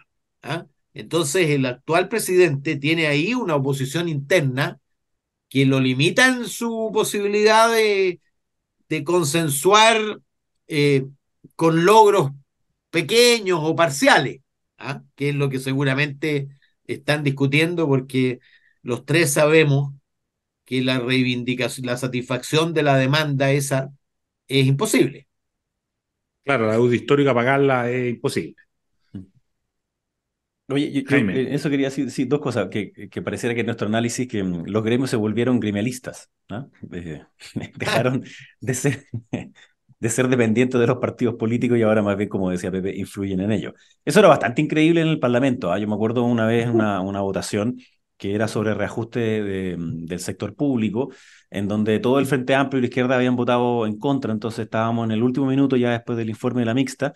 ¿ah? 0.42 0.66
Entonces 0.92 1.50
el 1.50 1.66
actual 1.66 2.08
presidente 2.08 2.76
tiene 2.76 3.06
ahí 3.06 3.34
una 3.34 3.56
oposición 3.56 4.08
interna 4.08 4.80
que 5.48 5.66
lo 5.66 5.80
limita 5.80 6.28
en 6.28 6.48
su 6.48 6.90
posibilidad 6.92 7.70
de, 7.70 8.20
consensuar 9.04 10.20
eh, 10.68 11.06
con 11.56 11.84
logros 11.84 12.30
pequeños 12.90 13.58
o 13.62 13.74
parciales, 13.74 14.40
¿ah? 14.78 15.02
que 15.16 15.30
es 15.30 15.34
lo 15.34 15.50
que 15.50 15.58
seguramente 15.58 16.48
están 16.86 17.24
discutiendo 17.24 17.88
porque 17.88 18.38
los 18.82 19.04
tres 19.04 19.32
sabemos 19.32 19.94
que 20.64 20.82
la 20.82 20.98
reivindicación, 20.98 21.86
la 21.86 21.96
satisfacción 21.96 22.74
de 22.74 22.82
la 22.82 22.96
demanda 22.96 23.52
esa 23.52 23.92
es 24.48 24.66
imposible. 24.66 25.28
Claro, 26.44 26.66
la 26.66 26.74
deuda 26.74 26.94
histórica 26.94 27.34
pagarla 27.34 27.90
es 27.90 28.14
imposible. 28.14 28.56
Oye, 30.68 30.90
yo, 30.90 31.16
eh, 31.16 31.54
eso 31.54 31.68
quería 31.68 31.88
decir 31.88 32.10
sí, 32.10 32.24
dos 32.24 32.40
cosas, 32.40 32.68
que, 32.70 32.90
que, 33.10 33.22
pareciera 33.22 33.54
que 33.54 33.60
en 33.60 33.66
nuestro 33.66 33.86
análisis 33.86 34.26
que 34.26 34.42
mm, 34.42 34.64
los 34.66 34.82
gremios 34.82 35.10
se 35.10 35.16
volvieron 35.16 35.60
gremialistas, 35.60 36.30
¿no? 36.48 36.70
dejaron 36.80 38.24
de 38.60 38.74
ser, 38.74 39.04
de 40.00 40.08
ser 40.08 40.28
dependientes 40.28 40.80
de 40.80 40.86
los 40.86 40.96
partidos 40.96 41.34
políticos 41.34 41.76
y 41.76 41.82
ahora 41.82 42.00
más 42.00 42.16
bien, 42.16 42.30
como 42.30 42.50
decía 42.50 42.70
Pepe, 42.70 42.96
influyen 42.96 43.40
en 43.40 43.52
ellos. 43.52 43.74
Eso 44.06 44.20
era 44.20 44.28
bastante 44.28 44.62
increíble 44.62 45.02
en 45.02 45.08
el 45.08 45.20
Parlamento. 45.20 45.70
¿ah? 45.70 45.78
Yo 45.78 45.86
me 45.86 45.94
acuerdo 45.94 46.24
una 46.24 46.46
vez 46.46 46.66
una, 46.66 47.00
una 47.02 47.20
votación 47.20 47.76
que 48.16 48.34
era 48.34 48.48
sobre 48.48 48.74
reajuste 48.74 49.42
del 49.42 50.20
sector 50.20 50.54
público, 50.54 51.10
en 51.50 51.68
donde 51.68 51.98
todo 51.98 52.18
el 52.18 52.26
Frente 52.26 52.54
Amplio 52.54 52.78
y 52.78 52.82
la 52.82 52.88
izquierda 52.88 53.16
habían 53.16 53.36
votado 53.36 53.86
en 53.86 53.98
contra, 53.98 54.32
entonces 54.32 54.64
estábamos 54.64 55.04
en 55.04 55.12
el 55.12 55.22
último 55.22 55.46
minuto 55.46 55.76
ya 55.76 55.92
después 55.92 56.16
del 56.18 56.30
informe 56.30 56.60
de 56.60 56.66
la 56.66 56.74
mixta, 56.74 57.12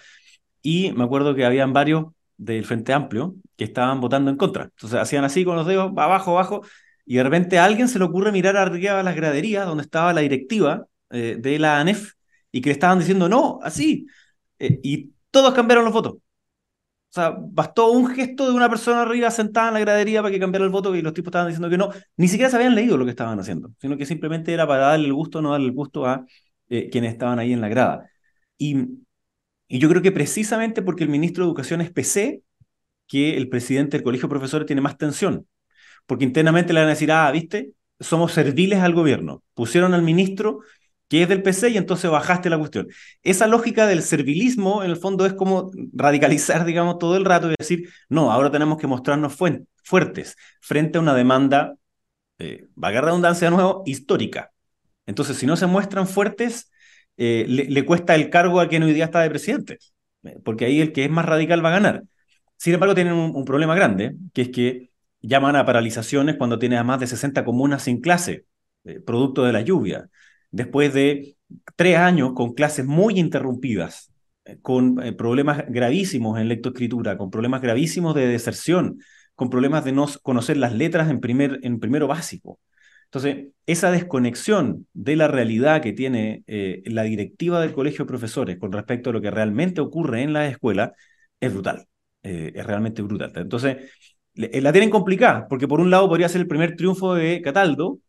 y 0.62 0.92
me 0.92 1.04
acuerdo 1.04 1.34
que 1.34 1.44
habían 1.44 1.72
varios 1.72 2.06
del 2.36 2.64
Frente 2.64 2.92
Amplio 2.92 3.34
que 3.56 3.64
estaban 3.64 4.00
votando 4.00 4.30
en 4.30 4.36
contra. 4.36 4.64
Entonces 4.64 4.98
hacían 4.98 5.24
así 5.24 5.44
con 5.44 5.56
los 5.56 5.66
dedos, 5.66 5.92
abajo, 5.96 6.32
abajo, 6.32 6.62
y 7.04 7.16
de 7.16 7.22
repente 7.22 7.58
a 7.58 7.64
alguien 7.64 7.88
se 7.88 7.98
le 7.98 8.04
ocurre 8.04 8.32
mirar 8.32 8.56
arriba 8.56 9.00
a 9.00 9.02
las 9.02 9.16
graderías 9.16 9.66
donde 9.66 9.82
estaba 9.82 10.12
la 10.12 10.20
directiva 10.20 10.86
eh, 11.10 11.36
de 11.38 11.58
la 11.58 11.80
ANEF 11.80 12.12
y 12.52 12.60
que 12.60 12.70
estaban 12.70 12.98
diciendo 12.98 13.28
no, 13.28 13.58
así. 13.62 14.06
Eh, 14.58 14.78
y 14.82 15.12
todos 15.30 15.54
cambiaron 15.54 15.84
los 15.84 15.94
votos. 15.94 16.16
O 17.10 17.14
sea, 17.14 17.34
bastó 17.38 17.90
un 17.90 18.08
gesto 18.08 18.46
de 18.48 18.54
una 18.54 18.68
persona 18.68 19.02
arriba 19.02 19.30
sentada 19.30 19.68
en 19.68 19.74
la 19.74 19.80
gradería 19.80 20.20
para 20.20 20.32
que 20.32 20.38
cambiara 20.40 20.64
el 20.66 20.70
voto 20.70 20.94
y 20.94 21.00
los 21.02 21.14
tipos 21.14 21.28
estaban 21.28 21.48
diciendo 21.48 21.70
que 21.70 21.78
no. 21.78 21.90
Ni 22.16 22.28
siquiera 22.28 22.50
se 22.50 22.56
habían 22.56 22.74
leído 22.74 22.98
lo 22.98 23.04
que 23.04 23.10
estaban 23.12 23.38
haciendo, 23.40 23.70
sino 23.80 23.96
que 23.96 24.04
simplemente 24.06 24.52
era 24.52 24.66
para 24.66 24.88
darle 24.88 25.06
el 25.06 25.14
gusto 25.14 25.38
o 25.38 25.42
no 25.42 25.52
darle 25.52 25.66
el 25.68 25.72
gusto 25.72 26.06
a 26.06 26.26
eh, 26.68 26.90
quienes 26.90 27.12
estaban 27.12 27.38
ahí 27.38 27.52
en 27.52 27.60
la 27.62 27.68
grada. 27.68 28.10
Y, 28.58 28.76
y 29.68 29.78
yo 29.78 29.88
creo 29.88 30.02
que 30.02 30.12
precisamente 30.12 30.82
porque 30.82 31.04
el 31.04 31.10
ministro 31.10 31.44
de 31.44 31.48
Educación 31.48 31.80
es 31.80 31.90
PC, 31.90 32.42
que 33.06 33.36
el 33.36 33.48
presidente 33.48 33.96
del 33.96 34.04
colegio 34.04 34.28
de 34.28 34.30
profesores 34.30 34.66
tiene 34.66 34.82
más 34.82 34.98
tensión. 34.98 35.46
Porque 36.06 36.24
internamente 36.24 36.72
le 36.72 36.80
van 36.80 36.88
a 36.88 36.92
decir, 36.92 37.12
ah, 37.12 37.30
viste, 37.32 37.72
somos 38.00 38.32
serviles 38.32 38.80
al 38.80 38.94
gobierno. 38.94 39.42
Pusieron 39.54 39.94
al 39.94 40.02
ministro 40.02 40.60
que 41.08 41.22
es 41.22 41.28
del 41.28 41.42
PC 41.42 41.70
y 41.70 41.76
entonces 41.78 42.10
bajaste 42.10 42.50
la 42.50 42.58
cuestión. 42.58 42.88
Esa 43.22 43.46
lógica 43.46 43.86
del 43.86 44.02
servilismo, 44.02 44.84
en 44.84 44.90
el 44.90 44.96
fondo, 44.96 45.26
es 45.26 45.32
como 45.32 45.70
radicalizar, 45.92 46.64
digamos, 46.64 46.98
todo 46.98 47.16
el 47.16 47.24
rato 47.24 47.50
y 47.50 47.54
decir, 47.58 47.88
no, 48.08 48.30
ahora 48.30 48.50
tenemos 48.50 48.78
que 48.78 48.86
mostrarnos 48.86 49.34
fuertes 49.84 50.36
frente 50.60 50.98
a 50.98 51.00
una 51.00 51.14
demanda, 51.14 51.74
eh, 52.38 52.66
valga 52.74 53.00
redundancia 53.00 53.48
de 53.48 53.56
nuevo, 53.56 53.82
histórica. 53.86 54.52
Entonces, 55.06 55.38
si 55.38 55.46
no 55.46 55.56
se 55.56 55.66
muestran 55.66 56.06
fuertes, 56.06 56.70
eh, 57.16 57.46
le, 57.48 57.84
cuesta 57.84 58.14
el 58.14 58.30
cargo 58.30 58.60
a 58.60 58.68
quien 58.68 58.82
hoy 58.82 58.92
día 58.92 59.06
está 59.06 59.20
de 59.20 59.30
presidente, 59.30 59.78
eh, 60.24 60.38
porque 60.44 60.66
ahí 60.66 60.80
el 60.80 60.92
que 60.92 61.04
es 61.04 61.10
más 61.10 61.24
radical 61.24 61.64
va 61.64 61.70
a 61.70 61.72
ganar. 61.72 62.02
Sin 62.56 62.74
embargo, 62.74 62.94
tienen 62.94 63.14
un, 63.14 63.44
problema 63.44 63.74
grande, 63.74 64.16
que 64.34 64.42
es 64.42 64.48
que 64.50 64.90
llaman 65.20 65.56
a 65.56 65.64
paralizaciones 65.64 66.36
cuando 66.36 66.58
tienes 66.58 66.78
a 66.78 66.84
más 66.84 67.00
de 67.00 67.06
60 67.06 67.44
comunas 67.44 67.82
sin 67.82 68.00
clase, 68.00 68.46
eh, 68.84 69.00
producto 69.00 69.44
de 69.44 69.52
la 69.52 69.62
lluvia 69.62 70.08
después 70.50 70.94
de 70.94 71.36
tres 71.76 71.96
años 71.96 72.32
con 72.34 72.54
clases 72.54 72.86
muy 72.86 73.18
interrumpidas, 73.18 74.12
eh, 74.44 74.58
con 74.60 75.02
eh, 75.02 75.12
problemas 75.12 75.64
gravísimos 75.68 76.38
en 76.38 76.48
lectoescritura, 76.48 77.16
con 77.18 77.30
problemas 77.30 77.62
gravísimos 77.62 78.14
de 78.14 78.26
deserción, 78.26 78.98
con 79.34 79.50
problemas 79.50 79.84
de 79.84 79.92
no 79.92 80.06
conocer 80.22 80.56
las 80.56 80.74
letras 80.74 81.10
en, 81.10 81.20
primer, 81.20 81.60
en 81.62 81.80
primero 81.80 82.06
básico. 82.06 82.58
Entonces, 83.04 83.48
esa 83.66 83.90
desconexión 83.90 84.86
de 84.92 85.16
la 85.16 85.28
realidad 85.28 85.80
que 85.80 85.92
tiene 85.92 86.42
eh, 86.46 86.82
la 86.86 87.04
directiva 87.04 87.60
del 87.60 87.72
colegio 87.72 88.04
de 88.04 88.08
profesores 88.08 88.58
con 88.58 88.72
respecto 88.72 89.10
a 89.10 89.12
lo 89.14 89.20
que 89.22 89.30
realmente 89.30 89.80
ocurre 89.80 90.22
en 90.22 90.34
la 90.34 90.46
escuela 90.48 90.92
es 91.40 91.52
brutal, 91.52 91.86
es 92.22 92.66
realmente 92.66 93.00
brutal. 93.00 93.32
Entonces, 93.36 93.76
la 94.34 94.72
tienen 94.72 94.90
complicada, 94.90 95.46
porque 95.48 95.68
por 95.68 95.80
un 95.80 95.90
lado 95.90 96.08
podría 96.08 96.28
ser 96.28 96.42
el 96.42 96.48
primer 96.48 96.76
triunfo 96.76 97.14
de 97.14 97.40
Cataldo, 97.40 98.00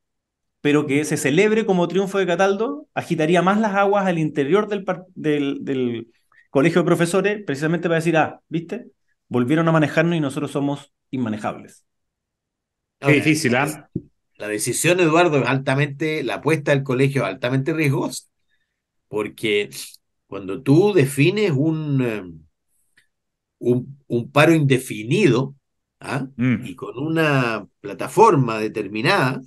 pero 0.61 0.85
que 0.85 1.05
se 1.05 1.17
celebre 1.17 1.65
como 1.65 1.87
triunfo 1.87 2.17
de 2.17 2.25
Cataldo 2.25 2.87
agitaría 2.93 3.41
más 3.41 3.59
las 3.59 3.75
aguas 3.75 4.05
al 4.05 4.19
interior 4.19 4.67
del, 4.67 4.85
del, 5.15 6.11
colegio 6.49 6.81
de 6.81 6.85
profesores, 6.85 7.43
precisamente 7.45 7.87
para 7.87 7.99
decir, 7.99 8.17
ah, 8.17 8.41
¿viste? 8.49 8.87
Volvieron 9.27 9.67
a 9.67 9.71
manejarnos 9.71 10.17
y 10.17 10.19
nosotros 10.19 10.51
somos 10.51 10.91
inmanejables. 11.11 11.85
Qué 12.99 13.13
difícil, 13.13 13.55
¿ah? 13.55 13.89
La 14.37 14.47
decisión, 14.47 14.99
Eduardo, 14.99 15.37
es 15.41 15.47
altamente, 15.47 16.23
la 16.23 16.35
apuesta 16.35 16.71
del 16.71 16.83
colegio 16.83 17.21
es 17.21 17.27
altamente 17.27 17.73
riesgosa, 17.73 18.25
porque 19.07 19.69
cuando 20.27 20.61
tú 20.61 20.93
defines 20.93 21.51
un, 21.51 22.01
eh, 22.01 22.23
un, 23.59 23.99
un 24.07 24.31
paro 24.31 24.53
indefinido 24.53 25.55
¿ah? 25.99 26.27
mm. 26.35 26.65
y 26.65 26.75
con 26.75 26.97
una 26.97 27.67
plataforma 27.81 28.59
determinada, 28.59 29.41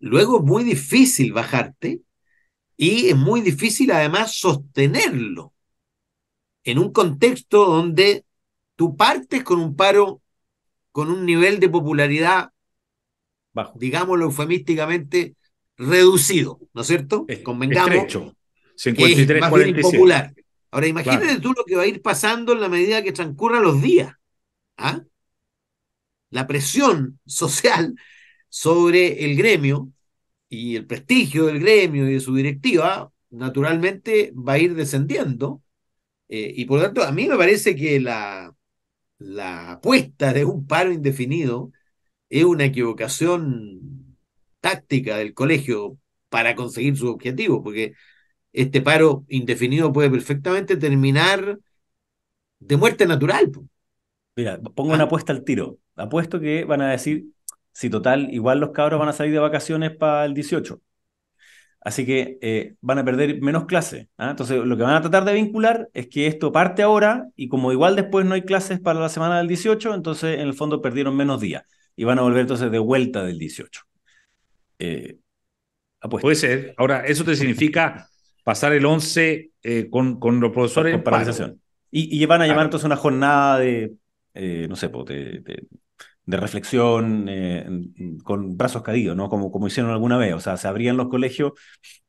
Luego 0.00 0.38
es 0.38 0.44
muy 0.44 0.64
difícil 0.64 1.32
bajarte 1.32 2.00
y 2.76 3.08
es 3.08 3.16
muy 3.16 3.42
difícil 3.42 3.92
además 3.92 4.34
sostenerlo 4.34 5.52
en 6.64 6.78
un 6.78 6.92
contexto 6.92 7.66
donde 7.66 8.24
tú 8.76 8.96
partes 8.96 9.44
con 9.44 9.60
un 9.60 9.76
paro 9.76 10.22
con 10.92 11.10
un 11.10 11.24
nivel 11.24 11.60
de 11.60 11.68
popularidad, 11.68 12.50
bajo, 13.52 13.78
digámoslo 13.78 14.24
eufemísticamente, 14.24 15.36
reducido, 15.76 16.58
¿no 16.74 16.80
es 16.80 16.86
cierto? 16.86 17.26
Convengamos. 17.44 17.90
Estrecho. 17.90 18.36
53, 18.74 19.40
más 19.40 19.52
bien 19.52 19.68
impopular. 19.76 20.34
Ahora 20.70 20.86
imagínate 20.86 21.40
tú 21.40 21.52
lo 21.52 21.64
que 21.64 21.76
va 21.76 21.82
a 21.82 21.86
ir 21.86 22.00
pasando 22.00 22.52
en 22.52 22.60
la 22.60 22.68
medida 22.68 23.02
que 23.02 23.12
transcurran 23.12 23.62
los 23.62 23.82
días. 23.82 24.14
¿ah? 24.78 25.02
La 26.30 26.46
presión 26.46 27.20
social 27.26 27.94
sobre 28.50 29.24
el 29.24 29.36
gremio 29.36 29.90
y 30.50 30.76
el 30.76 30.86
prestigio 30.86 31.46
del 31.46 31.60
gremio 31.60 32.08
y 32.08 32.14
de 32.14 32.20
su 32.20 32.34
directiva, 32.34 33.12
naturalmente 33.30 34.32
va 34.36 34.54
a 34.54 34.58
ir 34.58 34.74
descendiendo. 34.74 35.62
Eh, 36.28 36.52
y 36.56 36.66
por 36.66 36.78
lo 36.80 36.84
tanto, 36.86 37.02
a 37.02 37.12
mí 37.12 37.28
me 37.28 37.36
parece 37.36 37.74
que 37.76 38.00
la, 38.00 38.54
la 39.18 39.72
apuesta 39.72 40.32
de 40.32 40.44
un 40.44 40.66
paro 40.66 40.92
indefinido 40.92 41.72
es 42.28 42.44
una 42.44 42.64
equivocación 42.66 44.16
táctica 44.60 45.16
del 45.16 45.34
colegio 45.34 45.98
para 46.28 46.54
conseguir 46.54 46.96
su 46.96 47.08
objetivo, 47.08 47.62
porque 47.62 47.94
este 48.52 48.80
paro 48.80 49.24
indefinido 49.28 49.92
puede 49.92 50.10
perfectamente 50.10 50.76
terminar 50.76 51.58
de 52.58 52.76
muerte 52.76 53.06
natural. 53.06 53.50
Mira, 54.36 54.60
pongo 54.60 54.92
una 54.92 55.04
ah. 55.04 55.06
apuesta 55.06 55.32
al 55.32 55.44
tiro. 55.44 55.78
Apuesto 55.96 56.40
que 56.40 56.64
van 56.64 56.80
a 56.80 56.90
decir, 56.90 57.26
si 57.80 57.88
total, 57.88 58.28
igual 58.30 58.60
los 58.60 58.72
cabros 58.72 59.00
van 59.00 59.08
a 59.08 59.14
salir 59.14 59.32
de 59.32 59.38
vacaciones 59.38 59.96
para 59.96 60.26
el 60.26 60.34
18. 60.34 60.82
Así 61.80 62.04
que 62.04 62.36
eh, 62.42 62.74
van 62.82 62.98
a 62.98 63.04
perder 63.06 63.40
menos 63.40 63.64
clases. 63.64 64.06
¿ah? 64.18 64.28
Entonces, 64.28 64.62
lo 64.62 64.76
que 64.76 64.82
van 64.82 64.96
a 64.96 65.00
tratar 65.00 65.24
de 65.24 65.32
vincular 65.32 65.88
es 65.94 66.08
que 66.08 66.26
esto 66.26 66.52
parte 66.52 66.82
ahora 66.82 67.28
y 67.36 67.48
como 67.48 67.72
igual 67.72 67.96
después 67.96 68.26
no 68.26 68.34
hay 68.34 68.42
clases 68.42 68.80
para 68.80 69.00
la 69.00 69.08
semana 69.08 69.38
del 69.38 69.48
18, 69.48 69.94
entonces 69.94 70.34
en 70.34 70.46
el 70.46 70.52
fondo 70.52 70.82
perdieron 70.82 71.16
menos 71.16 71.40
días 71.40 71.62
y 71.96 72.04
van 72.04 72.18
a 72.18 72.22
volver 72.22 72.42
entonces 72.42 72.70
de 72.70 72.78
vuelta 72.78 73.24
del 73.24 73.38
18. 73.38 73.80
Eh, 74.78 75.16
Puede 76.20 76.36
ser. 76.36 76.74
Ahora, 76.76 77.06
eso 77.06 77.24
te 77.24 77.34
significa 77.34 78.10
pasar 78.44 78.74
el 78.74 78.84
11 78.84 79.52
con, 79.88 80.20
con, 80.20 80.38
los 80.38 80.52
profesores 80.52 80.92
con, 80.92 81.02
paralización. 81.02 81.62
Y, 81.90 82.22
y, 82.22 82.26
van 82.26 82.42
a 82.42 82.46
llamar 82.46 82.66
entonces 82.66 82.84
una 82.84 82.96
jornada 82.96 83.58
de, 83.58 83.94
no 84.68 84.76
sé, 84.76 84.88
de, 84.88 85.40
de 85.40 85.66
reflexión 86.36 87.26
eh, 87.28 87.66
con 88.24 88.56
brazos 88.56 88.82
caídos, 88.82 89.16
¿no? 89.16 89.28
Como, 89.28 89.50
como 89.50 89.66
hicieron 89.66 89.92
alguna 89.92 90.16
vez. 90.16 90.34
O 90.34 90.40
sea, 90.40 90.56
se 90.56 90.68
abrían 90.68 90.96
los 90.96 91.08
colegios, 91.08 91.52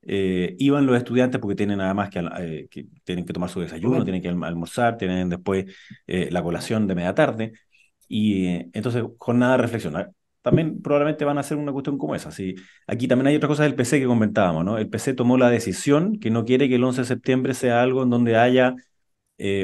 eh, 0.03 0.55
iban 0.59 0.85
los 0.85 0.97
estudiantes 0.97 1.39
porque 1.39 1.55
tienen 1.55 1.77
nada 1.79 1.93
más 1.93 2.09
que, 2.09 2.19
eh, 2.39 2.67
que, 2.69 2.87
tienen 3.03 3.25
que 3.25 3.33
tomar 3.33 3.49
su 3.49 3.59
desayuno, 3.61 4.03
tienen 4.03 4.21
que 4.21 4.29
almorzar, 4.29 4.97
tienen 4.97 5.29
después 5.29 5.65
la 6.07 6.43
colación 6.43 6.87
de 6.87 6.95
media 6.95 7.15
tarde. 7.15 7.53
Y 8.07 8.47
entonces, 8.73 9.03
jornada 9.17 9.53
de 9.57 9.61
reflexión. 9.63 9.95
Ah, 9.95 10.09
también 10.41 10.81
probablemente 10.81 11.23
van 11.23 11.37
a 11.37 11.41
hacer 11.41 11.57
una 11.57 11.71
cuestión 11.71 11.97
como 11.97 12.15
esa. 12.15 12.31
¿sí? 12.31 12.55
Aquí 12.87 13.07
también 13.07 13.27
hay 13.27 13.35
otra 13.35 13.47
cosa 13.47 13.63
del 13.63 13.75
PC 13.75 13.99
que 13.99 14.05
comentábamos, 14.07 14.65
¿no? 14.65 14.77
El 14.77 14.89
PC 14.89 15.13
tomó 15.13 15.37
la 15.37 15.49
decisión 15.49 16.19
que 16.19 16.31
no 16.31 16.45
quiere 16.45 16.67
que 16.67 16.75
el 16.75 16.83
11 16.83 17.01
de 17.01 17.07
septiembre 17.07 17.53
sea 17.53 17.81
algo 17.81 18.03
en 18.03 18.09
donde 18.09 18.37
haya 18.37 18.75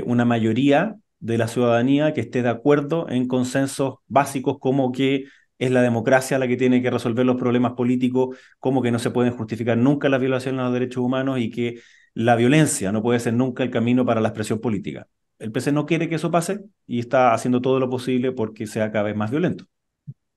una 0.05 0.25
mayoría 0.25 0.95
de 1.19 1.37
la 1.37 1.47
ciudadanía 1.47 2.13
que 2.13 2.21
esté 2.21 2.41
de 2.41 2.49
acuerdo 2.49 3.09
en 3.09 3.27
consensos 3.27 3.95
básicos 4.07 4.57
como 4.59 4.91
que 4.91 5.25
es 5.59 5.71
la 5.71 5.81
democracia 5.81 6.37
la 6.37 6.47
que 6.47 6.57
tiene 6.57 6.81
que 6.81 6.91
resolver 6.91 7.25
los 7.25 7.37
problemas 7.37 7.73
políticos, 7.73 8.37
como 8.59 8.81
que 8.81 8.91
no 8.91 8.99
se 8.99 9.11
pueden 9.11 9.33
justificar 9.33 9.77
nunca 9.77 10.09
las 10.09 10.19
violaciones 10.19 10.61
a 10.61 10.65
los 10.65 10.73
derechos 10.73 11.03
humanos 11.03 11.39
y 11.39 11.49
que 11.49 11.81
la 12.13 12.35
violencia 12.35 12.91
no 12.91 13.01
puede 13.01 13.19
ser 13.19 13.33
nunca 13.33 13.63
el 13.63 13.71
camino 13.71 14.05
para 14.05 14.21
la 14.21 14.29
expresión 14.29 14.59
política. 14.59 15.07
El 15.39 15.51
PC 15.51 15.71
no 15.71 15.85
quiere 15.85 16.09
que 16.09 16.15
eso 16.15 16.31
pase 16.31 16.61
y 16.85 16.99
está 16.99 17.33
haciendo 17.33 17.61
todo 17.61 17.79
lo 17.79 17.89
posible 17.89 18.31
porque 18.31 18.67
sea 18.67 18.91
cada 18.91 19.05
vez 19.05 19.15
más 19.15 19.31
violento. 19.31 19.65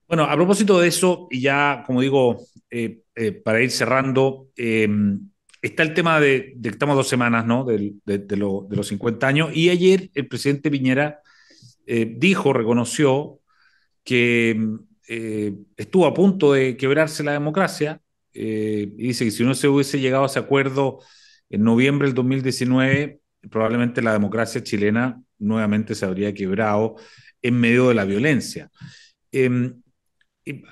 Bueno, 0.06 0.24
a 0.24 0.34
propósito 0.34 0.80
de 0.80 0.88
eso, 0.88 1.28
y 1.30 1.40
ya 1.40 1.84
como 1.86 2.00
digo, 2.00 2.38
eh, 2.70 3.02
eh, 3.14 3.32
para 3.32 3.62
ir 3.62 3.70
cerrando, 3.70 4.48
eh, 4.56 4.88
está 5.62 5.82
el 5.82 5.94
tema 5.94 6.20
de, 6.20 6.56
que 6.62 6.68
estamos 6.68 6.96
dos 6.96 7.08
semanas, 7.08 7.46
¿no? 7.46 7.64
De, 7.64 7.94
los 8.36 8.86
50 8.86 9.26
años. 9.26 9.50
Y 9.54 9.70
ayer 9.70 10.10
el 10.14 10.26
presidente 10.26 10.70
Piñera 10.70 11.20
eh, 11.86 12.14
dijo, 12.16 12.52
reconoció 12.52 13.40
que 14.04 14.58
eh, 15.08 15.54
estuvo 15.76 16.06
a 16.06 16.14
punto 16.14 16.52
de 16.52 16.76
quebrarse 16.76 17.22
la 17.22 17.32
democracia. 17.32 18.00
Eh, 18.32 18.92
y 18.96 19.08
dice 19.08 19.24
que 19.24 19.30
si 19.30 19.44
no 19.44 19.54
se 19.54 19.68
hubiese 19.68 19.98
llegado 20.00 20.24
a 20.24 20.26
ese 20.26 20.38
acuerdo 20.38 21.00
en 21.50 21.64
noviembre 21.64 22.06
del 22.06 22.14
2019, 22.14 23.20
probablemente 23.50 24.02
la 24.02 24.12
democracia 24.12 24.62
chilena 24.62 25.20
nuevamente 25.38 25.94
se 25.94 26.04
habría 26.04 26.32
quebrado 26.32 26.96
en 27.42 27.58
medio 27.58 27.88
de 27.88 27.94
la 27.94 28.04
violencia. 28.04 28.70
Em, 29.32 29.82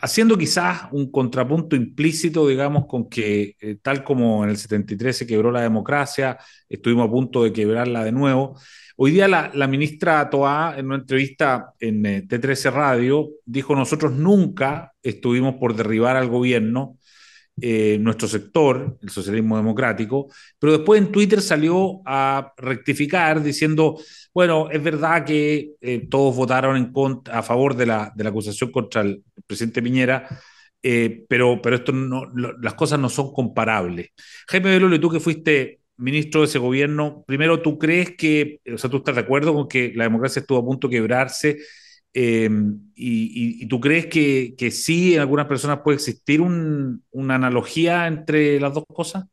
haciendo 0.00 0.36
quizás 0.36 0.82
un 0.92 1.10
contrapunto 1.10 1.76
implícito, 1.76 2.46
digamos, 2.46 2.86
con 2.86 3.08
que 3.08 3.56
eh, 3.60 3.78
tal 3.82 4.04
como 4.04 4.44
en 4.44 4.50
el 4.50 4.56
73 4.56 5.16
se 5.16 5.26
quebró 5.26 5.50
la 5.50 5.62
democracia, 5.62 6.38
estuvimos 6.68 7.08
a 7.08 7.10
punto 7.10 7.44
de 7.44 7.52
quebrarla 7.52 8.04
de 8.04 8.12
nuevo. 8.12 8.58
Hoy 8.96 9.12
día 9.12 9.28
la, 9.28 9.66
ministra 9.68 10.28
Toá, 10.28 10.74
en 10.76 10.86
una 10.86 10.96
entrevista 10.96 11.72
en 11.78 12.04
eh, 12.04 12.26
T13 12.26 12.72
Radio, 12.72 13.28
dijo, 13.44 13.76
nosotros 13.76 14.12
nunca 14.12 14.92
estuvimos 15.02 15.54
por 15.54 15.76
derribar 15.76 16.16
al 16.16 16.28
gobierno, 16.28 16.97
eh, 17.60 17.98
nuestro 18.00 18.28
sector, 18.28 18.98
el 19.02 19.10
socialismo 19.10 19.56
democrático, 19.56 20.28
pero 20.58 20.74
después 20.74 21.00
en 21.00 21.12
Twitter 21.12 21.40
salió 21.40 22.00
a 22.04 22.52
rectificar 22.56 23.42
diciendo, 23.42 24.00
bueno, 24.32 24.70
es 24.70 24.82
verdad 24.82 25.24
que 25.24 25.72
eh, 25.80 26.06
todos 26.08 26.36
votaron 26.36 26.76
en 26.76 26.92
contra, 26.92 27.38
a 27.38 27.42
favor 27.42 27.74
de 27.74 27.86
la, 27.86 28.12
de 28.14 28.24
la 28.24 28.30
acusación 28.30 28.70
contra 28.70 29.02
el 29.02 29.22
presidente 29.46 29.82
Piñera, 29.82 30.28
eh, 30.82 31.24
pero, 31.28 31.60
pero 31.60 31.76
esto 31.76 31.92
no, 31.92 32.24
las 32.60 32.74
cosas 32.74 32.98
no 32.98 33.08
son 33.08 33.32
comparables. 33.32 34.10
Jaime 34.48 34.70
Belolo, 34.70 35.00
tú 35.00 35.10
que 35.10 35.20
fuiste 35.20 35.80
ministro 35.96 36.42
de 36.42 36.46
ese 36.46 36.58
gobierno, 36.58 37.24
primero, 37.26 37.60
¿tú 37.60 37.78
crees 37.78 38.16
que, 38.16 38.60
o 38.72 38.78
sea, 38.78 38.88
tú 38.88 38.98
estás 38.98 39.16
de 39.16 39.22
acuerdo 39.22 39.52
con 39.52 39.68
que 39.68 39.92
la 39.94 40.04
democracia 40.04 40.40
estuvo 40.40 40.58
a 40.58 40.64
punto 40.64 40.88
de 40.88 40.96
quebrarse? 40.96 41.58
Em, 42.20 42.90
y, 42.96 43.64
tú 43.68 43.78
crees 43.78 44.06
que, 44.06 44.70
sí, 44.72 45.14
en 45.14 45.20
algunas 45.20 45.46
personas 45.46 45.80
puede 45.84 45.96
existir 45.96 46.40
una 46.40 47.34
analogía 47.36 48.08
entre 48.08 48.58
las 48.58 48.74
dos 48.74 48.84
cosas? 48.92 49.26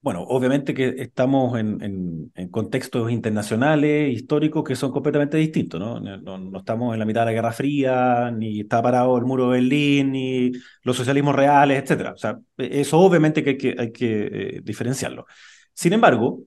Bueno, 0.00 0.22
obviamente 0.22 0.72
que 0.72 0.94
estamos 0.98 1.58
en, 1.58 2.30
contextos 2.52 3.10
internacionales, 3.10 4.14
históricos, 4.14 4.62
que 4.62 4.76
son 4.76 4.92
completamente 4.92 5.36
distintos, 5.36 5.80
¿no? 5.80 5.98
¿no? 5.98 6.58
estamos 6.58 6.92
en 6.92 7.00
la 7.00 7.04
mitad 7.04 7.22
de 7.22 7.26
la 7.26 7.32
Guerra 7.32 7.52
Fría, 7.52 8.30
ni 8.30 8.60
está 8.60 8.80
parado 8.80 9.18
el 9.18 9.24
muro 9.24 9.50
de 9.50 9.58
Berlín, 9.58 10.12
ni 10.12 10.52
los 10.82 10.96
socialismos 10.96 11.34
reales, 11.34 11.82
etc. 11.82 12.12
O 12.14 12.16
sea, 12.16 12.38
eso 12.56 13.00
obviamente 13.00 13.42
que 13.42 13.50
hay 13.50 13.58
que, 13.58 13.74
hay 13.76 13.90
que 13.90 14.26
eh, 14.58 14.60
diferenciarlo. 14.62 15.26
Sin 15.74 15.92
embargo, 15.92 16.44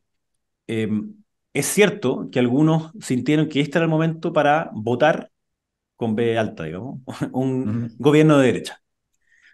em, 0.67 1.18
es 1.53 1.65
cierto 1.67 2.29
que 2.31 2.39
algunos 2.39 2.91
sintieron 3.01 3.49
que 3.49 3.61
este 3.61 3.77
era 3.77 3.85
el 3.85 3.89
momento 3.89 4.33
para 4.33 4.69
votar 4.73 5.31
con 5.95 6.15
B 6.15 6.37
alta, 6.37 6.63
digamos, 6.63 7.01
un 7.33 7.95
gobierno 7.97 8.37
de 8.37 8.47
derecha. 8.47 8.81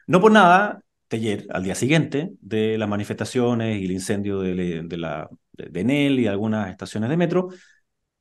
No 0.08 0.22
por 0.22 0.32
nada, 0.32 0.84
ayer, 1.16 1.48
al 1.50 1.64
día 1.64 1.76
siguiente 1.76 2.32
de 2.42 2.78
las 2.78 2.88
manifestaciones 2.90 3.82
y 3.82 3.86
el 3.86 3.92
incendio 3.92 4.40
de, 4.40 4.84
de 4.84 4.98
la, 4.98 5.30
de 5.54 5.80
Enel 5.82 6.20
y 6.20 6.28
algunas 6.28 6.70
estaciones 6.70 7.10
de 7.10 7.18
metro, 7.18 7.50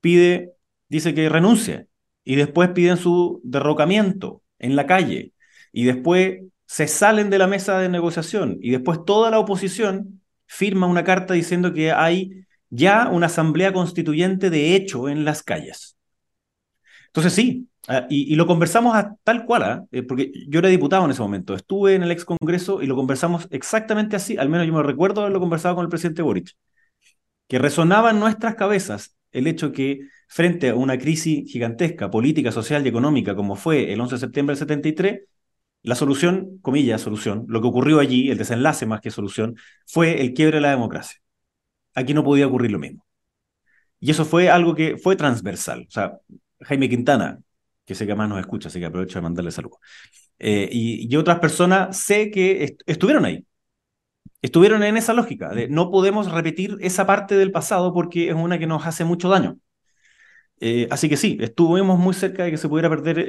pide, 0.01 0.53
dice 0.89 1.15
que 1.15 1.29
renuncie. 1.29 1.89
Y 2.25 2.37
después 2.37 2.71
piden 2.71 2.97
su 2.97 3.41
derrocamiento 3.45 4.43
en 4.59 4.77
la 4.77 4.87
calle. 4.87 5.35
Y 5.73 5.85
después 5.85 6.41
se 6.67 6.89
salen 6.89 7.31
de 7.31 7.39
la 7.39 7.47
mesa 7.47 7.79
de 7.79 7.89
negociación. 7.89 8.59
Y 8.61 8.71
después 8.71 9.05
toda 9.05 9.31
la 9.31 9.39
oposición 9.39 10.23
firma 10.47 10.87
una 10.87 11.05
carta 11.05 11.35
diciendo 11.35 11.73
que 11.73 11.93
hay 11.93 12.45
ya 12.75 13.09
una 13.09 13.27
asamblea 13.27 13.73
constituyente 13.73 14.51
de 14.51 14.75
hecho 14.77 15.09
en 15.09 15.25
las 15.25 15.43
calles. 15.43 15.97
Entonces 17.07 17.33
sí, 17.33 17.69
Ah, 17.87 18.07
y, 18.09 18.35
lo 18.35 18.47
conversamos 18.47 18.95
a 18.97 19.15
tal 19.25 19.45
cual, 19.45 19.63
¿ah? 19.63 19.85
eh, 19.93 20.03
porque 20.03 20.33
yo 20.49 20.61
era 20.61 20.71
diputado 20.71 21.05
en 21.05 21.11
ese 21.11 21.21
momento, 21.21 21.55
estuve 21.55 21.95
en 21.95 22.03
el 22.03 22.11
ex 22.11 22.25
Congreso 22.25 22.81
y 22.81 22.87
lo 22.87 22.97
conversamos 22.97 23.47
exactamente 23.51 24.17
así, 24.17 24.39
al 24.39 24.49
menos 24.49 24.67
yo 24.67 24.73
me 24.73 24.83
recuerdo 24.83 25.21
haberlo 25.21 25.39
conversado 25.39 25.75
con 25.75 25.85
el 25.85 25.91
presidente 25.91 26.23
Boric, 26.23 26.53
que 27.49 27.59
resonaba 27.59 28.11
en 28.11 28.21
nuestras 28.21 28.55
cabezas 28.55 29.17
el 29.33 29.47
hecho 29.47 29.73
que 29.73 30.01
frente 30.29 30.71
a 30.71 30.75
una 30.77 30.99
crisis 30.99 31.51
gigantesca, 31.51 32.11
política, 32.11 32.53
social 32.53 32.85
y 32.87 32.89
económica, 32.89 33.35
como 33.37 33.57
fue 33.57 33.93
el 33.93 34.01
11 34.01 34.15
de 34.17 34.21
septiembre 34.21 34.55
del 34.55 34.61
73, 34.61 35.21
la 35.83 35.95
solución, 35.95 36.59
comillas, 36.63 37.03
solución, 37.03 37.45
lo 37.49 37.61
que 37.61 37.69
ocurrió 37.69 38.01
allí, 38.01 38.31
el 38.31 38.39
desenlace 38.39 38.87
más 38.87 39.01
que 39.03 39.11
solución, 39.11 39.57
fue 39.87 40.23
el 40.23 40.33
quiebre 40.33 40.57
de 40.59 40.63
la 40.63 40.71
democracia. 40.71 41.24
Aquí 41.95 42.15
no 42.15 42.25
podía 42.25 42.47
ocurrir 42.47 42.73
lo 42.73 42.79
mismo. 42.79 43.05
Y 44.01 44.11
eso 44.11 44.25
fue 44.25 44.51
algo 44.51 44.75
que 44.75 44.99
fue 44.99 45.17
transversal. 45.17 45.87
O 45.89 45.91
sea, 45.91 46.19
Jaime 46.61 46.89
Quintana, 46.89 47.41
que 47.85 47.95
sé 47.95 48.07
que 48.07 48.15
más 48.15 48.29
nos 48.29 48.41
escucha, 48.41 48.69
así 48.69 48.79
que 48.81 48.87
aprovecho 48.87 49.19
de 49.19 49.23
mandarle 49.23 49.51
saludos. 49.51 49.79
Eh, 50.39 50.69
y, 50.73 51.17
otras 51.17 51.39
personas 51.41 51.97
sé 51.99 52.31
que 52.31 52.77
estuvieron 52.87 53.25
ahí. 53.25 53.47
Estuvieron 54.43 54.83
en 54.83 54.97
esa 54.97 55.15
lógica 55.15 55.51
de 55.55 55.69
no 55.69 55.91
podemos 55.91 56.31
repetir 56.31 56.77
esa 56.81 57.07
parte 57.07 57.35
del 57.37 57.51
pasado 57.53 57.95
porque 57.95 58.29
es 58.29 58.35
una 58.35 58.59
que 58.59 58.67
nos 58.67 58.87
hace 58.87 59.05
mucho 59.05 59.29
daño. 59.29 59.59
Eh, 60.61 60.87
así 60.91 61.09
que 61.09 61.17
sí, 61.17 61.37
estuvimos 61.41 61.99
muy 61.99 62.15
cerca 62.15 62.45
de 62.45 62.51
que 62.51 62.57
se 62.57 62.69
pudiera 62.69 62.89
perder 62.89 63.27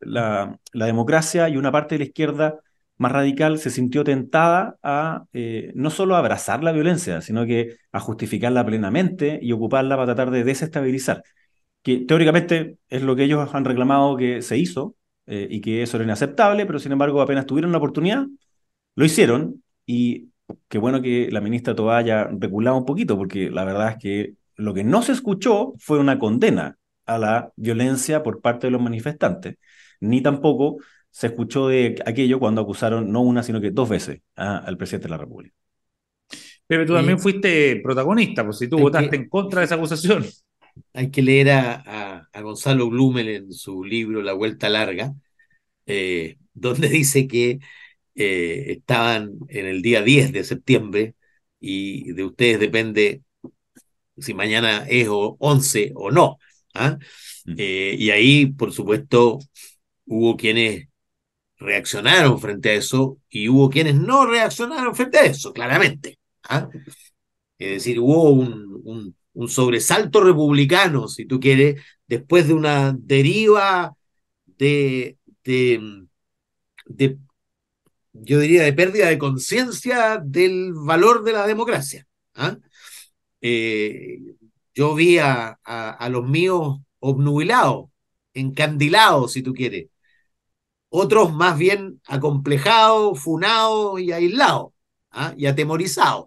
la, 0.00 0.58
democracia 0.72 1.48
y 1.48 1.56
una 1.56 1.72
parte 1.72 1.94
de 1.94 2.00
la 2.00 2.04
izquierda 2.04 2.60
más 3.02 3.12
radical 3.12 3.58
se 3.58 3.70
sintió 3.70 4.04
tentada 4.04 4.76
a 4.82 5.24
eh, 5.32 5.72
no 5.74 5.90
solo 5.90 6.16
abrazar 6.16 6.64
la 6.64 6.72
violencia, 6.72 7.20
sino 7.20 7.46
que 7.46 7.76
a 7.92 8.00
justificarla 8.00 8.64
plenamente 8.64 9.38
y 9.42 9.52
ocuparla 9.52 9.96
para 9.96 10.14
tratar 10.14 10.30
de 10.30 10.44
desestabilizar 10.44 11.22
que 11.82 11.98
teóricamente 11.98 12.78
es 12.88 13.02
lo 13.02 13.16
que 13.16 13.24
ellos 13.24 13.54
han 13.54 13.64
reclamado 13.64 14.16
que 14.16 14.42
se 14.42 14.56
hizo 14.58 14.96
eh, 15.26 15.48
y 15.50 15.60
que 15.60 15.82
eso 15.82 15.96
era 15.96 16.04
inaceptable, 16.04 16.66
pero 16.66 16.78
sin 16.78 16.92
embargo 16.92 17.20
apenas 17.20 17.46
tuvieron 17.46 17.72
la 17.72 17.78
oportunidad, 17.78 18.26
lo 18.94 19.04
hicieron 19.04 19.62
y 19.86 20.30
qué 20.68 20.78
bueno 20.78 21.02
que 21.02 21.30
la 21.30 21.40
ministra 21.40 21.74
Toa 21.74 21.98
haya 21.98 22.24
reculado 22.24 22.76
un 22.76 22.84
poquito, 22.84 23.16
porque 23.16 23.50
la 23.50 23.64
verdad 23.64 23.90
es 23.90 23.96
que 23.98 24.34
lo 24.56 24.74
que 24.74 24.84
no 24.84 25.02
se 25.02 25.12
escuchó 25.12 25.74
fue 25.78 25.98
una 25.98 26.18
condena 26.18 26.78
a 27.06 27.18
la 27.18 27.52
violencia 27.56 28.22
por 28.22 28.40
parte 28.40 28.66
de 28.68 28.70
los 28.72 28.82
manifestantes, 28.82 29.56
ni 30.00 30.22
tampoco 30.22 30.78
se 31.12 31.28
escuchó 31.28 31.68
de 31.68 32.02
aquello 32.04 32.40
cuando 32.40 32.62
acusaron 32.62 33.12
no 33.12 33.20
una, 33.20 33.44
sino 33.44 33.60
que 33.60 33.70
dos 33.70 33.88
veces 33.88 34.22
al 34.34 34.76
presidente 34.76 35.04
de 35.04 35.10
la 35.10 35.18
República. 35.18 35.54
Pero 36.66 36.84
tú 36.84 36.94
también 36.94 37.20
fuiste 37.20 37.76
protagonista, 37.76 38.44
pues 38.44 38.58
si 38.58 38.68
tú 38.68 38.78
votaste 38.78 39.14
en 39.14 39.28
contra 39.28 39.60
de 39.60 39.66
esa 39.66 39.76
acusación 39.76 40.24
hay 40.92 41.10
que 41.10 41.22
leer 41.22 41.50
a, 41.50 42.28
Gonzalo 42.42 42.88
Blumel 42.88 43.28
en 43.28 43.52
su 43.52 43.84
libro 43.84 44.22
La 44.22 44.32
Vuelta 44.32 44.68
Larga, 44.68 45.14
eh, 45.86 46.38
donde 46.54 46.88
dice 46.88 47.26
que 47.28 47.60
eh, 48.14 48.64
estaban 48.68 49.32
en 49.48 49.66
el 49.66 49.82
día 49.82 50.02
10 50.02 50.32
de 50.32 50.44
septiembre 50.44 51.14
y 51.60 52.12
de 52.12 52.24
ustedes 52.24 52.60
depende 52.60 53.22
si 54.18 54.34
mañana 54.34 54.86
es 54.88 55.08
o 55.08 55.36
11 55.38 55.92
o 55.94 56.10
no. 56.10 56.38
¿ah? 56.74 56.98
Mm. 57.46 57.54
Eh, 57.58 57.96
y 57.98 58.10
ahí, 58.10 58.46
por 58.46 58.72
supuesto, 58.72 59.38
hubo 60.06 60.36
quienes 60.36 60.88
reaccionaron 61.62 62.40
frente 62.40 62.70
a 62.70 62.74
eso 62.74 63.18
y 63.30 63.48
hubo 63.48 63.70
quienes 63.70 63.94
no 63.96 64.26
reaccionaron 64.26 64.94
frente 64.94 65.18
a 65.18 65.24
eso, 65.24 65.52
claramente. 65.52 66.18
¿ah? 66.44 66.68
Es 67.58 67.70
decir, 67.70 68.00
hubo 68.00 68.30
un, 68.30 69.14
un, 69.34 69.48
sobresalto 69.48 70.20
republicano, 70.20 71.08
si 71.08 71.24
tú 71.24 71.40
quieres, 71.40 71.82
después 72.06 72.46
de 72.48 72.54
una 72.54 72.94
deriva 72.98 73.94
de, 74.58 75.16
de, 75.44 75.98
yo 78.12 78.38
diría, 78.40 78.62
de 78.64 78.72
pérdida 78.72 79.08
de 79.08 79.18
conciencia 79.18 80.20
del 80.22 80.72
valor 80.74 81.24
de 81.24 81.32
la 81.32 81.46
democracia. 81.46 82.06
¿ah? 82.34 82.56
Eh, 83.40 84.18
yo 84.74 84.94
vi 84.94 85.18
a, 85.18 85.58
los 86.10 86.28
míos 86.28 86.80
obnubilados, 87.00 87.90
encandilados, 88.34 89.32
si 89.32 89.42
tú 89.42 89.52
quieres. 89.52 89.88
Otros 90.94 91.32
más 91.32 91.56
bien 91.56 92.02
acomplejados, 92.06 93.18
funados 93.18 93.98
y 93.98 94.12
aislados, 94.12 94.72
¿ah? 95.10 95.32
y 95.38 95.46
atemorizados. 95.46 96.26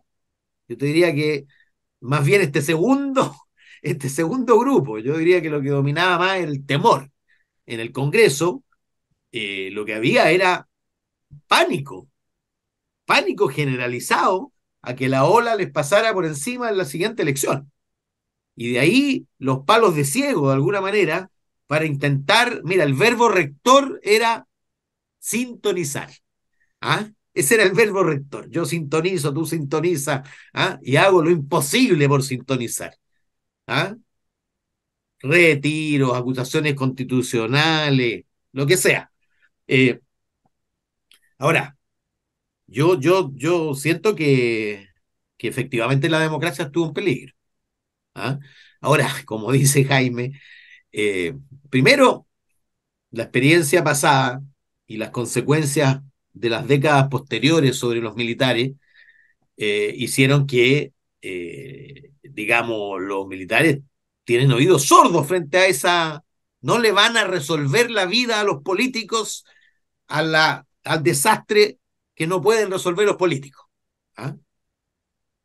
Yo 0.67 0.75
te 0.75 0.87
diría 0.87 1.13
que 1.13 1.45
más 1.99 2.25
bien 2.25 2.41
este 2.41 2.63
segundo, 2.63 3.35
este 3.83 4.09
segundo 4.09 4.57
grupo, 4.59 4.97
yo 4.97 5.17
diría 5.17 5.39
que 5.41 5.51
lo 5.51 5.61
que 5.61 5.69
dominaba 5.69 6.17
más 6.17 6.37
el 6.39 6.65
temor. 6.65 7.11
En 7.67 7.79
el 7.79 7.91
Congreso, 7.91 8.63
eh, 9.31 9.69
lo 9.71 9.85
que 9.85 9.93
había 9.93 10.31
era 10.31 10.67
pánico, 11.47 12.09
pánico 13.05 13.49
generalizado 13.49 14.51
a 14.81 14.95
que 14.95 15.09
la 15.09 15.25
ola 15.25 15.55
les 15.55 15.71
pasara 15.71 16.11
por 16.11 16.25
encima 16.25 16.69
en 16.69 16.77
la 16.77 16.85
siguiente 16.85 17.21
elección. 17.21 17.71
Y 18.55 18.73
de 18.73 18.79
ahí 18.79 19.27
los 19.37 19.59
palos 19.65 19.95
de 19.95 20.05
ciego, 20.05 20.47
de 20.49 20.55
alguna 20.55 20.81
manera, 20.81 21.29
para 21.67 21.85
intentar, 21.85 22.61
mira, 22.63 22.83
el 22.83 22.95
verbo 22.95 23.29
rector 23.29 23.99
era 24.03 24.44
sintonizar. 25.25 26.09
¿Ah? 26.81 27.09
Ese 27.33 27.55
era 27.55 27.63
el 27.65 27.73
verbo 27.73 28.03
rector. 28.03 28.49
Yo 28.49 28.65
sintonizo, 28.65 29.33
tú 29.33 29.45
sintonizas, 29.45 30.27
¿ah? 30.53 30.79
y 30.83 30.97
hago 30.97 31.23
lo 31.23 31.31
imposible 31.31 32.07
por 32.09 32.23
sintonizar. 32.23 32.95
¿Ah? 33.67 33.95
Retiros, 35.21 36.15
acusaciones 36.15 36.75
constitucionales, 36.75 38.25
lo 38.51 38.65
que 38.67 38.77
sea. 38.77 39.11
Eh, 39.67 39.99
ahora, 41.37 41.77
yo, 42.67 42.99
yo, 42.99 43.31
yo 43.35 43.75
siento 43.75 44.15
que, 44.15 44.89
que 45.37 45.47
efectivamente 45.49 46.09
la 46.09 46.19
democracia 46.19 46.65
estuvo 46.65 46.87
en 46.87 46.93
peligro. 46.93 47.33
¿ah? 48.15 48.39
Ahora, 48.81 49.09
como 49.25 49.51
dice 49.51 49.85
Jaime, 49.85 50.41
eh, 50.91 51.35
primero, 51.69 52.27
la 53.11 53.23
experiencia 53.23 53.83
pasada 53.83 54.41
y 54.87 54.97
las 54.97 55.09
consecuencias 55.11 56.01
de 56.33 56.49
las 56.49 56.67
décadas 56.67 57.07
posteriores 57.09 57.77
sobre 57.77 58.01
los 58.01 58.15
militares 58.15 58.73
eh, 59.57 59.93
hicieron 59.97 60.47
que, 60.47 60.93
eh, 61.21 62.11
digamos, 62.23 63.01
los 63.01 63.27
militares 63.27 63.79
tienen 64.23 64.51
oídos 64.51 64.85
sordos 64.85 65.27
frente 65.27 65.57
a 65.57 65.67
esa... 65.67 66.21
No 66.61 66.79
le 66.79 66.91
van 66.91 67.15
a 67.15 67.25
resolver 67.25 67.91
la 67.91 68.07
vida 68.07 68.39
a 68.39 68.43
los 68.43 68.63
políticos 68.63 69.45
a 70.07 70.23
la, 70.23 70.65
al 70.83 71.03
desastre 71.03 71.77
que 72.15 72.27
no 72.27 72.41
pueden 72.41 72.71
resolver 72.71 73.05
los 73.05 73.17
políticos. 73.17 73.65
¿ah? 74.17 74.35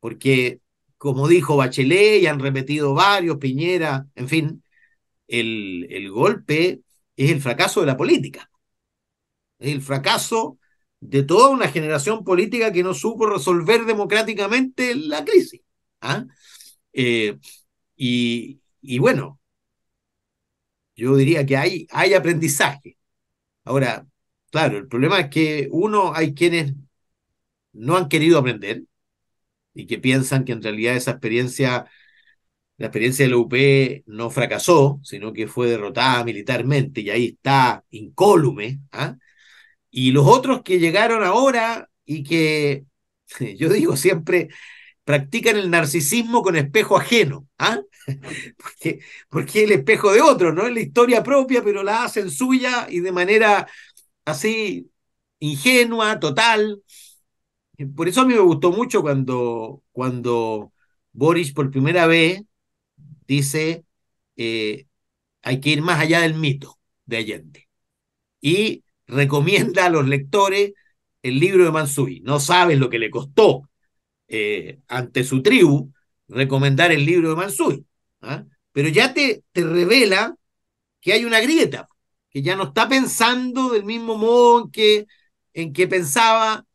Porque, 0.00 0.60
como 0.96 1.28
dijo 1.28 1.56
Bachelet 1.56 2.22
y 2.22 2.26
han 2.26 2.40
repetido 2.40 2.94
varios, 2.94 3.36
Piñera, 3.36 4.06
en 4.14 4.28
fin, 4.28 4.64
el, 5.28 5.86
el 5.90 6.10
golpe 6.10 6.80
es 7.16 7.30
el 7.30 7.40
fracaso 7.42 7.80
de 7.80 7.86
la 7.86 7.96
política. 7.96 8.49
El 9.60 9.82
fracaso 9.82 10.58
de 11.00 11.22
toda 11.22 11.50
una 11.50 11.68
generación 11.68 12.24
política 12.24 12.72
que 12.72 12.82
no 12.82 12.94
supo 12.94 13.26
resolver 13.26 13.84
democráticamente 13.86 14.94
la 14.94 15.24
crisis. 15.24 15.62
¿ah? 16.00 16.26
Eh, 16.92 17.38
y, 17.96 18.60
y, 18.82 18.98
bueno, 18.98 19.40
yo 20.96 21.16
diría 21.16 21.46
que 21.46 21.56
hay, 21.56 21.86
hay 21.90 22.14
aprendizaje. 22.14 22.96
Ahora, 23.64 24.06
claro, 24.50 24.78
el 24.78 24.88
problema 24.88 25.20
es 25.20 25.30
que 25.30 25.68
uno, 25.72 26.12
hay 26.14 26.34
quienes 26.34 26.74
no 27.72 27.96
han 27.96 28.08
querido 28.08 28.38
aprender 28.38 28.84
y 29.74 29.86
que 29.86 29.98
piensan 29.98 30.44
que 30.44 30.52
en 30.52 30.62
realidad 30.62 30.96
esa 30.96 31.12
experiencia, 31.12 31.86
la 32.78 32.86
experiencia 32.86 33.24
de 33.24 33.30
la 33.30 33.36
UP 33.38 33.54
no 34.06 34.30
fracasó, 34.30 35.00
sino 35.04 35.32
que 35.32 35.48
fue 35.48 35.68
derrotada 35.68 36.24
militarmente 36.24 37.02
y 37.02 37.10
ahí 37.10 37.26
está 37.26 37.84
incólume. 37.90 38.80
¿ah? 38.92 39.16
Y 39.90 40.12
los 40.12 40.26
otros 40.26 40.62
que 40.62 40.78
llegaron 40.78 41.24
ahora 41.24 41.90
y 42.04 42.22
que, 42.24 42.84
yo 43.58 43.68
digo 43.68 43.96
siempre, 43.96 44.48
practican 45.04 45.56
el 45.56 45.70
narcisismo 45.70 46.42
con 46.42 46.56
espejo 46.56 46.96
ajeno, 46.96 47.48
¿ah? 47.58 47.80
porque, 48.56 49.00
porque 49.28 49.64
el 49.64 49.72
espejo 49.72 50.12
de 50.12 50.20
otro, 50.22 50.52
no 50.52 50.66
es 50.66 50.74
la 50.74 50.80
historia 50.80 51.22
propia, 51.22 51.62
pero 51.62 51.82
la 51.82 52.04
hacen 52.04 52.30
suya 52.30 52.86
y 52.90 53.00
de 53.00 53.12
manera 53.12 53.68
así 54.24 54.90
ingenua, 55.40 56.20
total. 56.20 56.82
Por 57.96 58.08
eso 58.08 58.20
a 58.22 58.26
mí 58.26 58.34
me 58.34 58.40
gustó 58.40 58.72
mucho 58.72 59.00
cuando, 59.02 59.82
cuando 59.92 60.72
Boris 61.12 61.52
por 61.52 61.70
primera 61.70 62.06
vez 62.06 62.42
dice 63.26 63.84
eh, 64.36 64.86
hay 65.42 65.60
que 65.60 65.70
ir 65.70 65.82
más 65.82 66.00
allá 66.00 66.20
del 66.22 66.34
mito 66.34 66.78
de 67.06 67.18
Allende. 67.18 67.68
Y 68.40 68.84
recomienda 69.10 69.86
a 69.86 69.90
los 69.90 70.06
lectores 70.06 70.72
el 71.22 71.38
libro 71.38 71.64
de 71.64 71.70
Mansui. 71.72 72.20
No 72.20 72.40
sabes 72.40 72.78
lo 72.78 72.90
que 72.90 72.98
le 72.98 73.10
costó 73.10 73.68
eh, 74.28 74.80
ante 74.88 75.24
su 75.24 75.42
tribu 75.42 75.92
recomendar 76.28 76.92
el 76.92 77.04
libro 77.06 77.30
de 77.30 77.36
Mansui. 77.36 77.86
¿ah? 78.22 78.44
Pero 78.72 78.88
ya 78.88 79.14
te, 79.14 79.44
te 79.52 79.64
revela 79.64 80.36
que 81.00 81.12
hay 81.12 81.24
una 81.24 81.40
grieta, 81.40 81.88
que 82.30 82.42
ya 82.42 82.56
no 82.56 82.64
está 82.64 82.88
pensando 82.88 83.70
del 83.70 83.84
mismo 83.84 84.16
modo 84.18 84.64
en 84.64 84.70
que, 84.70 85.06
en 85.54 85.72
que 85.72 85.88
pensaba 85.88 86.66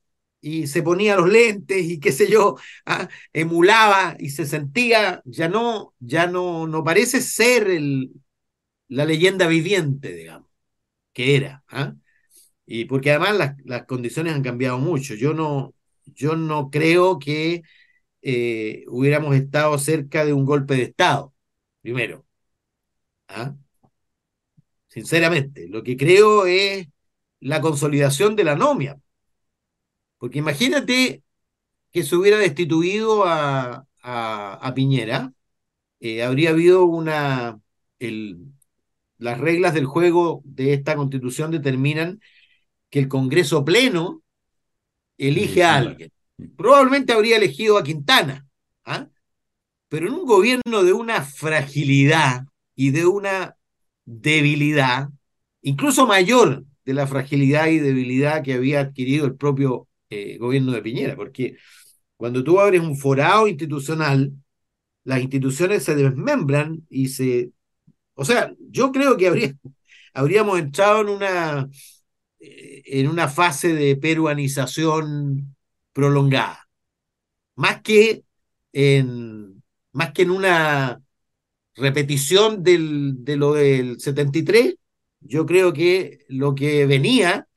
y 0.41 0.67
se 0.67 0.83
ponía 0.83 1.15
los 1.15 1.29
lentes 1.29 1.85
y 1.85 1.99
qué 1.99 2.11
sé 2.11 2.29
yo, 2.29 2.57
¿ah? 2.85 3.09
emulaba 3.33 4.15
y 4.19 4.29
se 4.29 4.45
sentía, 4.45 5.21
ya 5.25 5.49
no, 5.49 5.95
ya 5.99 6.27
no, 6.27 6.67
no 6.67 6.83
parece 6.83 7.21
ser 7.21 7.69
el, 7.69 8.11
la 8.87 9.05
leyenda 9.05 9.47
viviente, 9.47 10.13
digamos, 10.13 10.49
que 11.13 11.35
era. 11.37 11.63
¿ah? 11.69 11.95
Y 12.65 12.85
porque 12.85 13.11
además 13.11 13.37
las, 13.37 13.55
las, 13.65 13.85
condiciones 13.85 14.33
han 14.33 14.43
cambiado 14.43 14.79
mucho. 14.79 15.15
Yo 15.15 15.33
no, 15.33 15.73
yo 16.05 16.35
no 16.35 16.69
creo 16.71 17.19
que 17.19 17.63
eh, 18.21 18.85
hubiéramos 18.87 19.35
estado 19.35 19.77
cerca 19.77 20.25
de 20.25 20.33
un 20.33 20.45
golpe 20.45 20.75
de 20.75 20.83
Estado, 20.83 21.33
primero. 21.81 22.25
¿Ah? 23.27 23.55
Sinceramente, 24.87 25.67
lo 25.67 25.83
que 25.83 25.97
creo 25.97 26.45
es 26.45 26.87
la 27.39 27.61
consolidación 27.61 28.35
de 28.35 28.43
la 28.45 28.55
nomia. 28.55 28.99
Porque 30.17 30.39
imagínate 30.39 31.23
que 31.91 32.03
se 32.03 32.15
hubiera 32.15 32.37
destituido 32.37 33.25
a, 33.25 33.87
a, 34.01 34.73
Piñera, 34.75 35.33
eh, 35.99 36.23
habría 36.23 36.51
habido 36.51 36.85
una... 36.85 37.59
El, 37.99 38.53
las 39.17 39.39
reglas 39.39 39.73
del 39.73 39.85
juego 39.85 40.41
de 40.45 40.73
esta 40.73 40.95
constitución 40.95 41.51
determinan 41.51 42.19
que 42.95 42.99
el 42.99 43.09
Congreso 43.09 43.65
Pleno 43.65 44.23
elige 45.17 45.65
a 45.65 45.75
alguien. 45.75 46.09
Probablemente 46.55 47.11
habría 47.11 47.35
elegido 47.35 47.77
a 47.77 47.83
Quintana, 47.83 48.47
¿ah? 48.85 49.09
pero 49.89 50.07
en 50.07 50.13
un 50.13 50.25
gobierno 50.25 50.81
de 50.81 50.93
una 50.93 51.21
fragilidad 51.21 52.45
y 52.73 52.91
de 52.91 53.05
una 53.05 53.57
debilidad, 54.05 55.09
incluso 55.61 56.07
mayor 56.07 56.63
de 56.85 56.93
la 56.93 57.05
fragilidad 57.05 57.67
y 57.67 57.79
debilidad 57.79 58.41
que 58.41 58.53
había 58.53 58.79
adquirido 58.79 59.25
el 59.25 59.35
propio 59.35 59.89
eh, 60.09 60.37
gobierno 60.37 60.71
de 60.71 60.81
Piñera, 60.81 61.17
porque 61.17 61.57
cuando 62.15 62.45
tú 62.45 62.61
abres 62.61 62.79
un 62.79 62.95
forado 62.95 63.45
institucional, 63.49 64.31
las 65.03 65.19
instituciones 65.19 65.83
se 65.83 65.95
desmembran 65.95 66.85
y 66.89 67.09
se... 67.09 67.51
O 68.13 68.23
sea, 68.23 68.53
yo 68.69 68.93
creo 68.93 69.17
que 69.17 69.27
habría, 69.27 69.53
habríamos 70.13 70.59
entrado 70.59 71.01
en 71.01 71.09
una 71.09 71.69
en 72.85 73.07
una 73.09 73.27
fase 73.27 73.73
de 73.73 73.95
peruanización 73.95 75.55
prolongada, 75.93 76.69
más 77.55 77.81
que 77.81 78.23
en, 78.73 79.63
más 79.91 80.11
que 80.11 80.23
en 80.23 80.31
una 80.31 81.01
repetición 81.75 82.63
del, 82.63 83.23
de 83.23 83.37
lo 83.37 83.53
del 83.53 83.99
73, 83.99 84.75
yo 85.21 85.45
creo 85.45 85.73
que 85.73 86.25
lo 86.29 86.55
que 86.55 86.85
venía, 86.85 87.47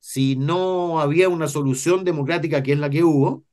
si 0.00 0.36
no 0.36 1.00
había 1.00 1.28
una 1.28 1.48
solución 1.48 2.04
democrática 2.04 2.62
que 2.62 2.72
es 2.72 2.78
la 2.78 2.90
que 2.90 3.04
hubo, 3.04 3.44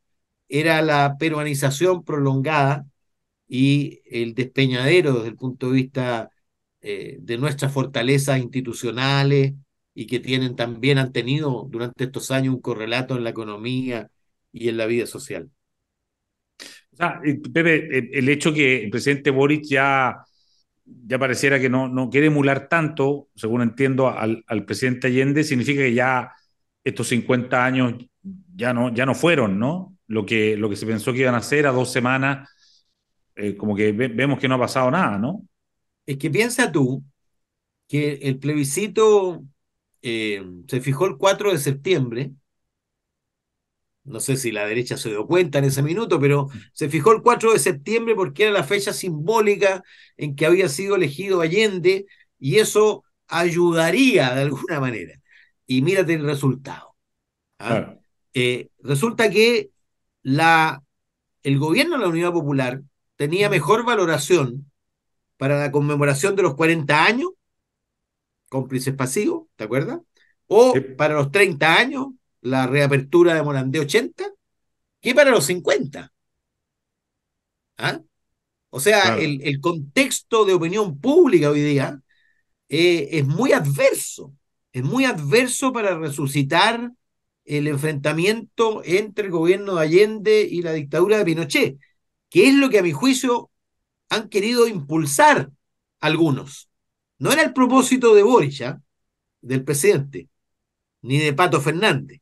era 0.47 0.81
la 0.81 1.17
peruanización 1.19 2.03
prolongada 2.03 2.85
y 3.47 4.01
el 4.05 4.33
despeñadero 4.35 5.13
desde 5.15 5.29
el 5.29 5.35
punto 5.35 5.67
de 5.67 5.73
vista 5.73 6.31
eh, 6.81 7.17
de 7.21 7.37
nuestras 7.37 7.71
fortalezas 7.73 8.39
institucionales, 8.39 9.53
y 9.93 10.07
que 10.07 10.19
tienen 10.19 10.55
también 10.55 10.97
han 10.97 11.11
tenido 11.13 11.67
durante 11.69 12.05
estos 12.05 12.31
años 12.31 12.55
un 12.55 12.61
correlato 12.61 13.15
en 13.17 13.23
la 13.23 13.31
economía 13.31 14.09
y 14.51 14.69
en 14.69 14.77
la 14.77 14.85
vida 14.87 15.05
social. 15.07 15.51
O 16.93 16.95
sea, 16.95 17.19
Pepe, 17.53 18.17
el 18.19 18.29
hecho 18.29 18.53
que 18.53 18.83
el 18.83 18.89
presidente 18.91 19.31
Boric 19.31 19.63
ya, 19.65 20.23
ya 20.85 21.19
pareciera 21.19 21.59
que 21.59 21.69
no, 21.69 21.87
no 21.89 22.09
quiere 22.09 22.27
emular 22.27 22.67
tanto, 22.69 23.29
según 23.35 23.61
entiendo, 23.63 24.09
al, 24.09 24.43
al 24.47 24.65
presidente 24.65 25.07
Allende, 25.07 25.43
significa 25.43 25.81
que 25.81 25.93
ya 25.93 26.31
estos 26.83 27.07
50 27.09 27.65
años 27.65 27.95
ya 28.55 28.73
no, 28.73 28.93
ya 28.93 29.05
no 29.05 29.15
fueron, 29.15 29.57
¿no? 29.59 29.97
Lo 30.07 30.25
que, 30.25 30.55
lo 30.57 30.69
que 30.69 30.75
se 30.75 30.85
pensó 30.85 31.13
que 31.13 31.19
iban 31.19 31.35
a 31.35 31.39
hacer 31.39 31.65
a 31.67 31.71
dos 31.71 31.91
semanas, 31.91 32.49
eh, 33.35 33.55
como 33.57 33.75
que 33.75 33.91
vemos 33.93 34.39
que 34.39 34.47
no 34.47 34.55
ha 34.55 34.59
pasado 34.59 34.91
nada, 34.91 35.17
¿no? 35.17 35.43
Es 36.05 36.17
que 36.17 36.29
piensa 36.29 36.71
tú 36.71 37.03
que 37.87 38.15
el 38.23 38.39
plebiscito 38.39 39.43
eh, 40.03 40.43
se 40.67 40.81
fijó 40.81 41.07
el 41.07 41.17
4 41.17 41.51
de 41.51 41.57
septiembre. 41.57 42.33
No 44.03 44.19
sé 44.19 44.35
si 44.35 44.51
la 44.51 44.65
derecha 44.65 44.97
se 44.97 45.09
dio 45.09 45.25
cuenta 45.25 45.59
en 45.59 45.63
ese 45.65 45.81
minuto, 45.81 46.19
pero 46.19 46.49
se 46.73 46.89
fijó 46.89 47.13
el 47.13 47.21
4 47.21 47.53
de 47.53 47.59
septiembre 47.59 48.15
porque 48.15 48.43
era 48.43 48.51
la 48.51 48.65
fecha 48.65 48.91
simbólica 48.91 49.81
en 50.17 50.35
que 50.35 50.45
había 50.45 50.67
sido 50.67 50.97
elegido 50.97 51.39
Allende 51.39 52.05
y 52.37 52.59
eso 52.59 53.05
ayudaría 53.27 54.35
de 54.35 54.41
alguna 54.41 54.81
manera. 54.81 55.21
Y 55.65 55.81
mírate 55.81 56.15
el 56.15 56.25
resultado. 56.25 56.95
¿ah? 57.59 57.95
Eh, 58.33 58.67
resulta 58.79 59.29
que 59.29 59.69
la, 60.21 60.83
el 61.43 61.57
gobierno 61.57 61.95
de 61.95 62.01
la 62.01 62.09
Unidad 62.09 62.33
Popular 62.33 62.81
tenía 63.15 63.49
mejor 63.49 63.85
valoración 63.85 64.69
para 65.37 65.57
la 65.57 65.71
conmemoración 65.71 66.35
de 66.35 66.43
los 66.43 66.55
40 66.55 67.05
años 67.05 67.29
cómplices 68.53 68.93
pasivos, 68.93 69.47
¿te 69.55 69.63
acuerdas? 69.63 69.99
O 70.45 70.75
para 70.95 71.15
los 71.15 71.31
30 71.31 71.75
años, 71.75 72.07
la 72.41 72.67
reapertura 72.67 73.33
de 73.33 73.41
Morandé 73.41 73.79
80, 73.79 74.25
que 75.01 75.15
para 75.15 75.31
los 75.31 75.45
50. 75.45 76.13
¿Ah? 77.79 77.99
O 78.69 78.79
sea, 78.79 79.17
el, 79.17 79.59
contexto 79.59 80.45
de 80.45 80.53
opinión 80.53 80.99
pública 80.99 81.49
hoy 81.49 81.61
día 81.61 81.99
eh, 82.69 83.09
es 83.11 83.25
muy 83.25 83.53
adverso, 83.53 84.33
es 84.71 84.83
muy 84.83 85.05
adverso 85.05 85.73
para 85.73 85.97
resucitar 85.97 86.91
el 87.45 87.67
enfrentamiento 87.67 88.83
entre 88.85 89.25
el 89.25 89.31
gobierno 89.31 89.75
de 89.75 89.81
Allende 89.81 90.47
y 90.49 90.61
la 90.61 90.73
dictadura 90.73 91.17
de 91.17 91.25
Pinochet, 91.25 91.77
que 92.29 92.47
es 92.49 92.53
lo 92.53 92.69
que 92.69 92.79
a 92.79 92.83
mi 92.83 92.91
juicio 92.91 93.49
han 94.09 94.29
querido 94.29 94.67
impulsar 94.67 95.49
algunos. 95.99 96.69
No 97.19 97.31
era 97.31 97.43
el 97.43 97.53
propósito 97.53 98.13
de 98.15 98.23
Boric, 98.23 98.61
¿ah? 98.61 98.81
del 99.41 99.63
presidente, 99.63 100.29
ni 101.01 101.19
de 101.19 101.33
Pato 101.33 101.61
Fernández, 101.61 102.21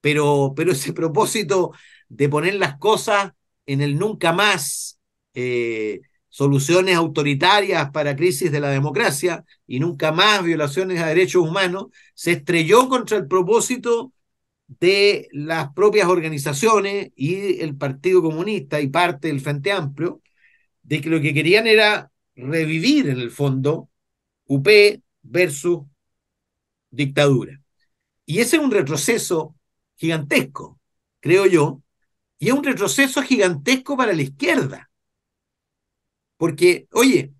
pero, 0.00 0.52
pero 0.56 0.72
ese 0.72 0.92
propósito 0.94 1.72
de 2.08 2.28
poner 2.28 2.54
las 2.54 2.78
cosas 2.78 3.32
en 3.66 3.80
el 3.80 3.98
nunca 3.98 4.32
más, 4.32 5.00
eh, 5.34 6.00
soluciones 6.28 6.96
autoritarias 6.96 7.90
para 7.90 8.16
crisis 8.16 8.50
de 8.50 8.60
la 8.60 8.70
democracia 8.70 9.44
y 9.66 9.80
nunca 9.80 10.12
más 10.12 10.42
violaciones 10.42 11.00
a 11.00 11.06
derechos 11.06 11.46
humanos, 11.46 11.86
se 12.14 12.32
estrelló 12.32 12.88
contra 12.88 13.18
el 13.18 13.26
propósito 13.28 14.12
de 14.66 15.28
las 15.32 15.72
propias 15.74 16.08
organizaciones 16.08 17.10
y 17.14 17.60
el 17.60 17.76
Partido 17.76 18.22
Comunista 18.22 18.80
y 18.80 18.88
parte 18.88 19.28
del 19.28 19.40
Frente 19.40 19.72
Amplio, 19.72 20.22
de 20.82 21.00
que 21.00 21.10
lo 21.10 21.20
que 21.20 21.34
querían 21.34 21.66
era 21.66 22.10
revivir 22.34 23.08
en 23.10 23.20
el 23.20 23.30
fondo 23.30 23.90
UP 24.46 25.02
versus 25.22 25.82
dictadura. 26.90 27.60
Y 28.26 28.40
ese 28.40 28.56
es 28.56 28.62
un 28.62 28.70
retroceso 28.70 29.56
gigantesco, 29.96 30.80
creo 31.20 31.46
yo, 31.46 31.82
y 32.38 32.48
es 32.48 32.54
un 32.54 32.64
retroceso 32.64 33.22
gigantesco 33.22 33.96
para 33.96 34.12
la 34.12 34.22
izquierda. 34.22 34.90
Porque, 36.36 36.88
oye, 36.92 37.32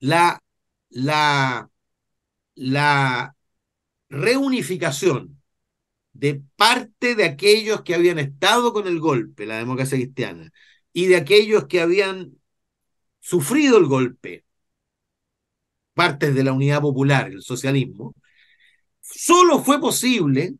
la, 0.00 0.42
la, 0.90 1.70
la 2.56 3.36
reunificación 4.08 5.42
de 6.14 6.42
parte 6.56 7.16
de 7.16 7.26
aquellos 7.26 7.82
que 7.82 7.94
habían 7.94 8.20
estado 8.20 8.74
con 8.74 8.88
el 8.88 9.00
golpe, 9.00 9.46
la 9.46 9.58
democracia 9.58 9.98
cristiana, 9.98 10.52
y 10.92 11.06
de 11.06 11.16
aquellos 11.16 11.66
que 11.66 11.82
habían 11.82 12.38
sufrido 13.20 13.78
el 13.78 13.86
golpe, 13.86 14.45
partes 15.96 16.34
de 16.34 16.44
la 16.44 16.52
unidad 16.52 16.82
popular, 16.82 17.28
el 17.28 17.42
socialismo, 17.42 18.14
solo 19.00 19.60
fue 19.64 19.80
posible 19.80 20.54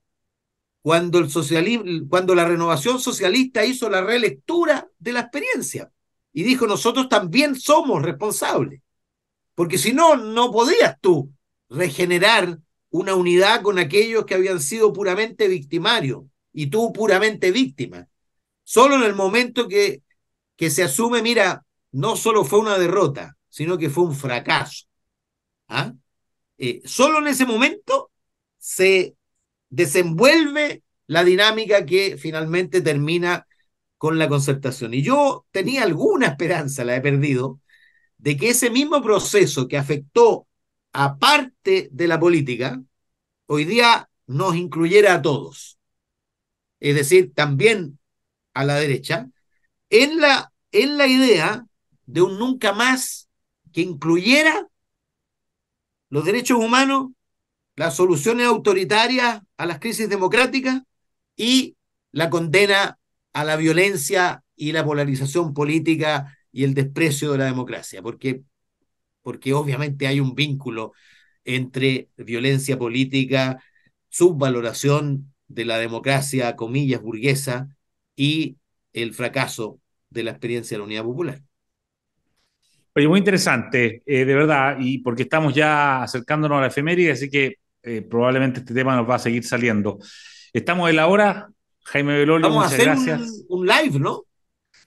cuando, 0.80 1.18
el 1.18 1.28
socialismo, 1.28 1.84
cuando 2.08 2.34
la 2.34 2.46
renovación 2.46 2.98
socialista 2.98 3.66
hizo 3.66 3.90
la 3.90 4.00
relectura 4.00 4.88
de 4.98 5.12
la 5.12 5.20
experiencia 5.20 5.92
y 6.32 6.42
dijo 6.42 6.66
nosotros 6.66 7.10
también 7.10 7.54
somos 7.54 8.02
responsables, 8.02 8.80
porque 9.54 9.76
si 9.76 9.92
no, 9.92 10.16
no 10.16 10.50
podías 10.50 10.98
tú 11.02 11.30
regenerar 11.68 12.58
una 12.88 13.14
unidad 13.14 13.60
con 13.60 13.78
aquellos 13.78 14.24
que 14.24 14.36
habían 14.36 14.60
sido 14.60 14.90
puramente 14.94 15.48
victimarios 15.48 16.24
y 16.52 16.68
tú 16.68 16.94
puramente 16.94 17.50
víctima. 17.50 18.08
Solo 18.64 18.96
en 18.96 19.02
el 19.02 19.14
momento 19.14 19.68
que, 19.68 20.02
que 20.56 20.70
se 20.70 20.82
asume, 20.82 21.20
mira, 21.20 21.66
no 21.92 22.16
solo 22.16 22.42
fue 22.44 22.58
una 22.58 22.78
derrota, 22.78 23.36
sino 23.50 23.76
que 23.76 23.90
fue 23.90 24.04
un 24.04 24.14
fracaso. 24.14 24.85
¿Ah? 25.68 25.94
Eh, 26.58 26.82
solo 26.84 27.18
en 27.18 27.28
ese 27.28 27.46
momento 27.46 28.10
se 28.58 29.16
desenvuelve 29.68 30.82
la 31.06 31.24
dinámica 31.24 31.84
que 31.84 32.16
finalmente 32.16 32.80
termina 32.80 33.46
con 33.98 34.18
la 34.18 34.28
concertación. 34.28 34.94
Y 34.94 35.02
yo 35.02 35.46
tenía 35.50 35.82
alguna 35.82 36.28
esperanza, 36.28 36.84
la 36.84 36.96
he 36.96 37.00
perdido, 37.00 37.60
de 38.18 38.36
que 38.36 38.50
ese 38.50 38.70
mismo 38.70 39.02
proceso 39.02 39.68
que 39.68 39.78
afectó 39.78 40.46
a 40.92 41.18
parte 41.18 41.88
de 41.92 42.08
la 42.08 42.18
política, 42.18 42.82
hoy 43.46 43.64
día 43.64 44.08
nos 44.26 44.56
incluyera 44.56 45.14
a 45.14 45.22
todos. 45.22 45.78
Es 46.80 46.94
decir, 46.94 47.32
también 47.34 47.98
a 48.54 48.64
la 48.64 48.76
derecha, 48.76 49.30
en 49.90 50.20
la, 50.20 50.52
en 50.72 50.98
la 50.98 51.06
idea 51.06 51.66
de 52.06 52.22
un 52.22 52.38
nunca 52.38 52.72
más 52.72 53.28
que 53.72 53.82
incluyera 53.82 54.68
los 56.16 56.24
derechos 56.24 56.56
humanos, 56.58 57.10
las 57.74 57.94
soluciones 57.94 58.46
autoritarias 58.46 59.42
a 59.58 59.66
las 59.66 59.78
crisis 59.80 60.08
democráticas 60.08 60.80
y 61.36 61.76
la 62.10 62.30
condena 62.30 62.98
a 63.34 63.44
la 63.44 63.56
violencia 63.56 64.42
y 64.56 64.72
la 64.72 64.82
polarización 64.82 65.52
política 65.52 66.34
y 66.50 66.64
el 66.64 66.72
desprecio 66.72 67.32
de 67.32 67.36
la 67.36 67.44
democracia, 67.44 68.00
porque, 68.00 68.44
porque 69.20 69.52
obviamente 69.52 70.06
hay 70.06 70.18
un 70.18 70.34
vínculo 70.34 70.94
entre 71.44 72.08
violencia 72.16 72.78
política, 72.78 73.62
subvaloración 74.08 75.34
de 75.48 75.66
la 75.66 75.76
democracia, 75.76 76.56
comillas, 76.56 77.02
burguesa, 77.02 77.76
y 78.16 78.56
el 78.94 79.12
fracaso 79.12 79.82
de 80.08 80.22
la 80.22 80.30
experiencia 80.30 80.76
de 80.76 80.78
la 80.78 80.86
Unidad 80.86 81.04
Popular. 81.04 81.42
Oye, 82.96 83.08
muy 83.08 83.18
interesante, 83.18 84.02
eh, 84.06 84.24
de 84.24 84.34
verdad, 84.34 84.78
y 84.80 85.00
porque 85.00 85.24
estamos 85.24 85.52
ya 85.52 86.02
acercándonos 86.02 86.56
a 86.56 86.60
la 86.62 86.66
efeméride, 86.68 87.12
así 87.12 87.28
que 87.28 87.56
eh, 87.82 88.00
probablemente 88.00 88.60
este 88.60 88.72
tema 88.72 88.96
nos 88.96 89.06
va 89.06 89.16
a 89.16 89.18
seguir 89.18 89.44
saliendo. 89.44 89.98
Estamos 90.50 90.88
en 90.88 90.96
la 90.96 91.06
hora, 91.06 91.46
Jaime 91.84 92.16
Belolio, 92.16 92.48
vamos 92.48 92.64
a 92.64 92.74
hacer 92.74 92.88
Un, 93.48 93.66
live, 93.66 93.98
¿no? 93.98 94.22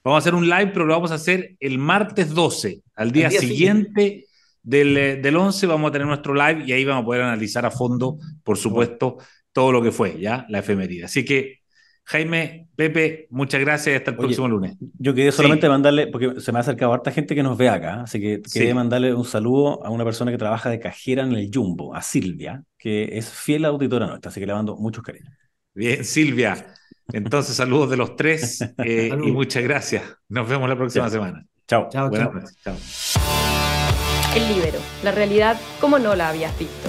Vamos 0.04 0.18
a 0.18 0.22
hacer 0.24 0.34
un 0.34 0.50
live, 0.50 0.72
pero 0.74 0.86
lo 0.86 0.96
vamos 0.96 1.12
a 1.12 1.16
hacer 1.16 1.56
el 1.60 1.78
martes 1.78 2.34
12, 2.34 2.82
al 2.96 3.12
día, 3.12 3.30
siguiente, 3.30 4.26
Del, 4.64 4.98
eh, 4.98 5.16
del 5.18 5.38
11 5.38 5.68
vamos 5.68 5.90
a 5.90 5.92
tener 5.92 6.08
nuestro 6.08 6.34
live 6.34 6.64
y 6.66 6.72
ahí 6.72 6.84
vamos 6.86 7.04
a 7.04 7.06
poder 7.06 7.22
analizar 7.22 7.64
a 7.64 7.70
fondo, 7.70 8.18
por 8.44 8.58
supuesto, 8.58 9.18
todo 9.54 9.72
lo 9.72 9.84
que 9.84 9.92
fue, 9.92 10.20
¿ya? 10.20 10.48
La 10.50 10.60
efeméride. 10.60 11.06
Así 11.06 11.24
que 11.24 11.60
Jaime, 12.10 12.68
Pepe, 12.76 13.28
muchas 13.30 13.62
gracias. 13.62 13.98
Hasta 13.98 14.12
el 14.12 14.18
próximo 14.18 14.48
lunes. 14.48 14.76
Yo 14.98 15.14
quería 15.14 15.32
solamente 15.32 15.70
mandarle, 15.70 16.08
porque 16.08 16.42
se 16.42 16.52
me 16.52 16.58
ha 16.58 16.62
acercado 16.62 16.92
harta 16.92 17.12
gente 17.12 17.36
que 17.36 17.44
nos 17.44 17.56
ve 17.56 17.70
acá, 17.70 18.02
así 18.02 18.20
que 18.20 18.42
quería 18.52 18.74
mandarle 18.74 19.14
un 19.14 19.26
saludo 19.26 19.86
a 19.86 19.92
una 19.92 20.04
persona 20.04 20.32
que 20.32 20.40
trabaja 20.40 20.72
de 20.72 20.80
cajera 20.80 21.22
en 21.22 21.34
el 21.34 21.52
Jumbo, 21.54 21.94
a 21.94 22.02
Silvia, 22.02 22.64
que 22.80 23.16
es 23.16 23.30
fiel 23.30 23.64
auditora 23.64 24.08
nuestra, 24.08 24.30
así 24.30 24.40
que 24.40 24.48
le 24.48 24.56
mando 24.56 24.76
muchos 24.76 25.04
cariños. 25.04 25.32
Bien, 25.76 26.04
Silvia. 26.04 26.74
Entonces, 27.14 27.56
saludos 27.56 27.92
de 27.92 27.98
los 27.98 28.16
tres 28.16 28.60
eh, 28.84 29.12
y 29.24 29.32
muchas 29.32 29.62
gracias. 29.62 30.02
Nos 30.30 30.50
vemos 30.50 30.68
la 30.68 30.76
próxima 30.76 31.12
semana. 31.12 31.46
Chao. 31.68 31.90
Chao, 31.92 32.10
chao. 32.10 32.34
chao. 32.64 32.76
El 34.36 34.48
libero, 34.56 34.80
la 35.04 35.12
realidad 35.12 35.60
como 35.80 36.00
no 36.00 36.16
la 36.16 36.30
habías 36.30 36.58
visto. 36.58 36.89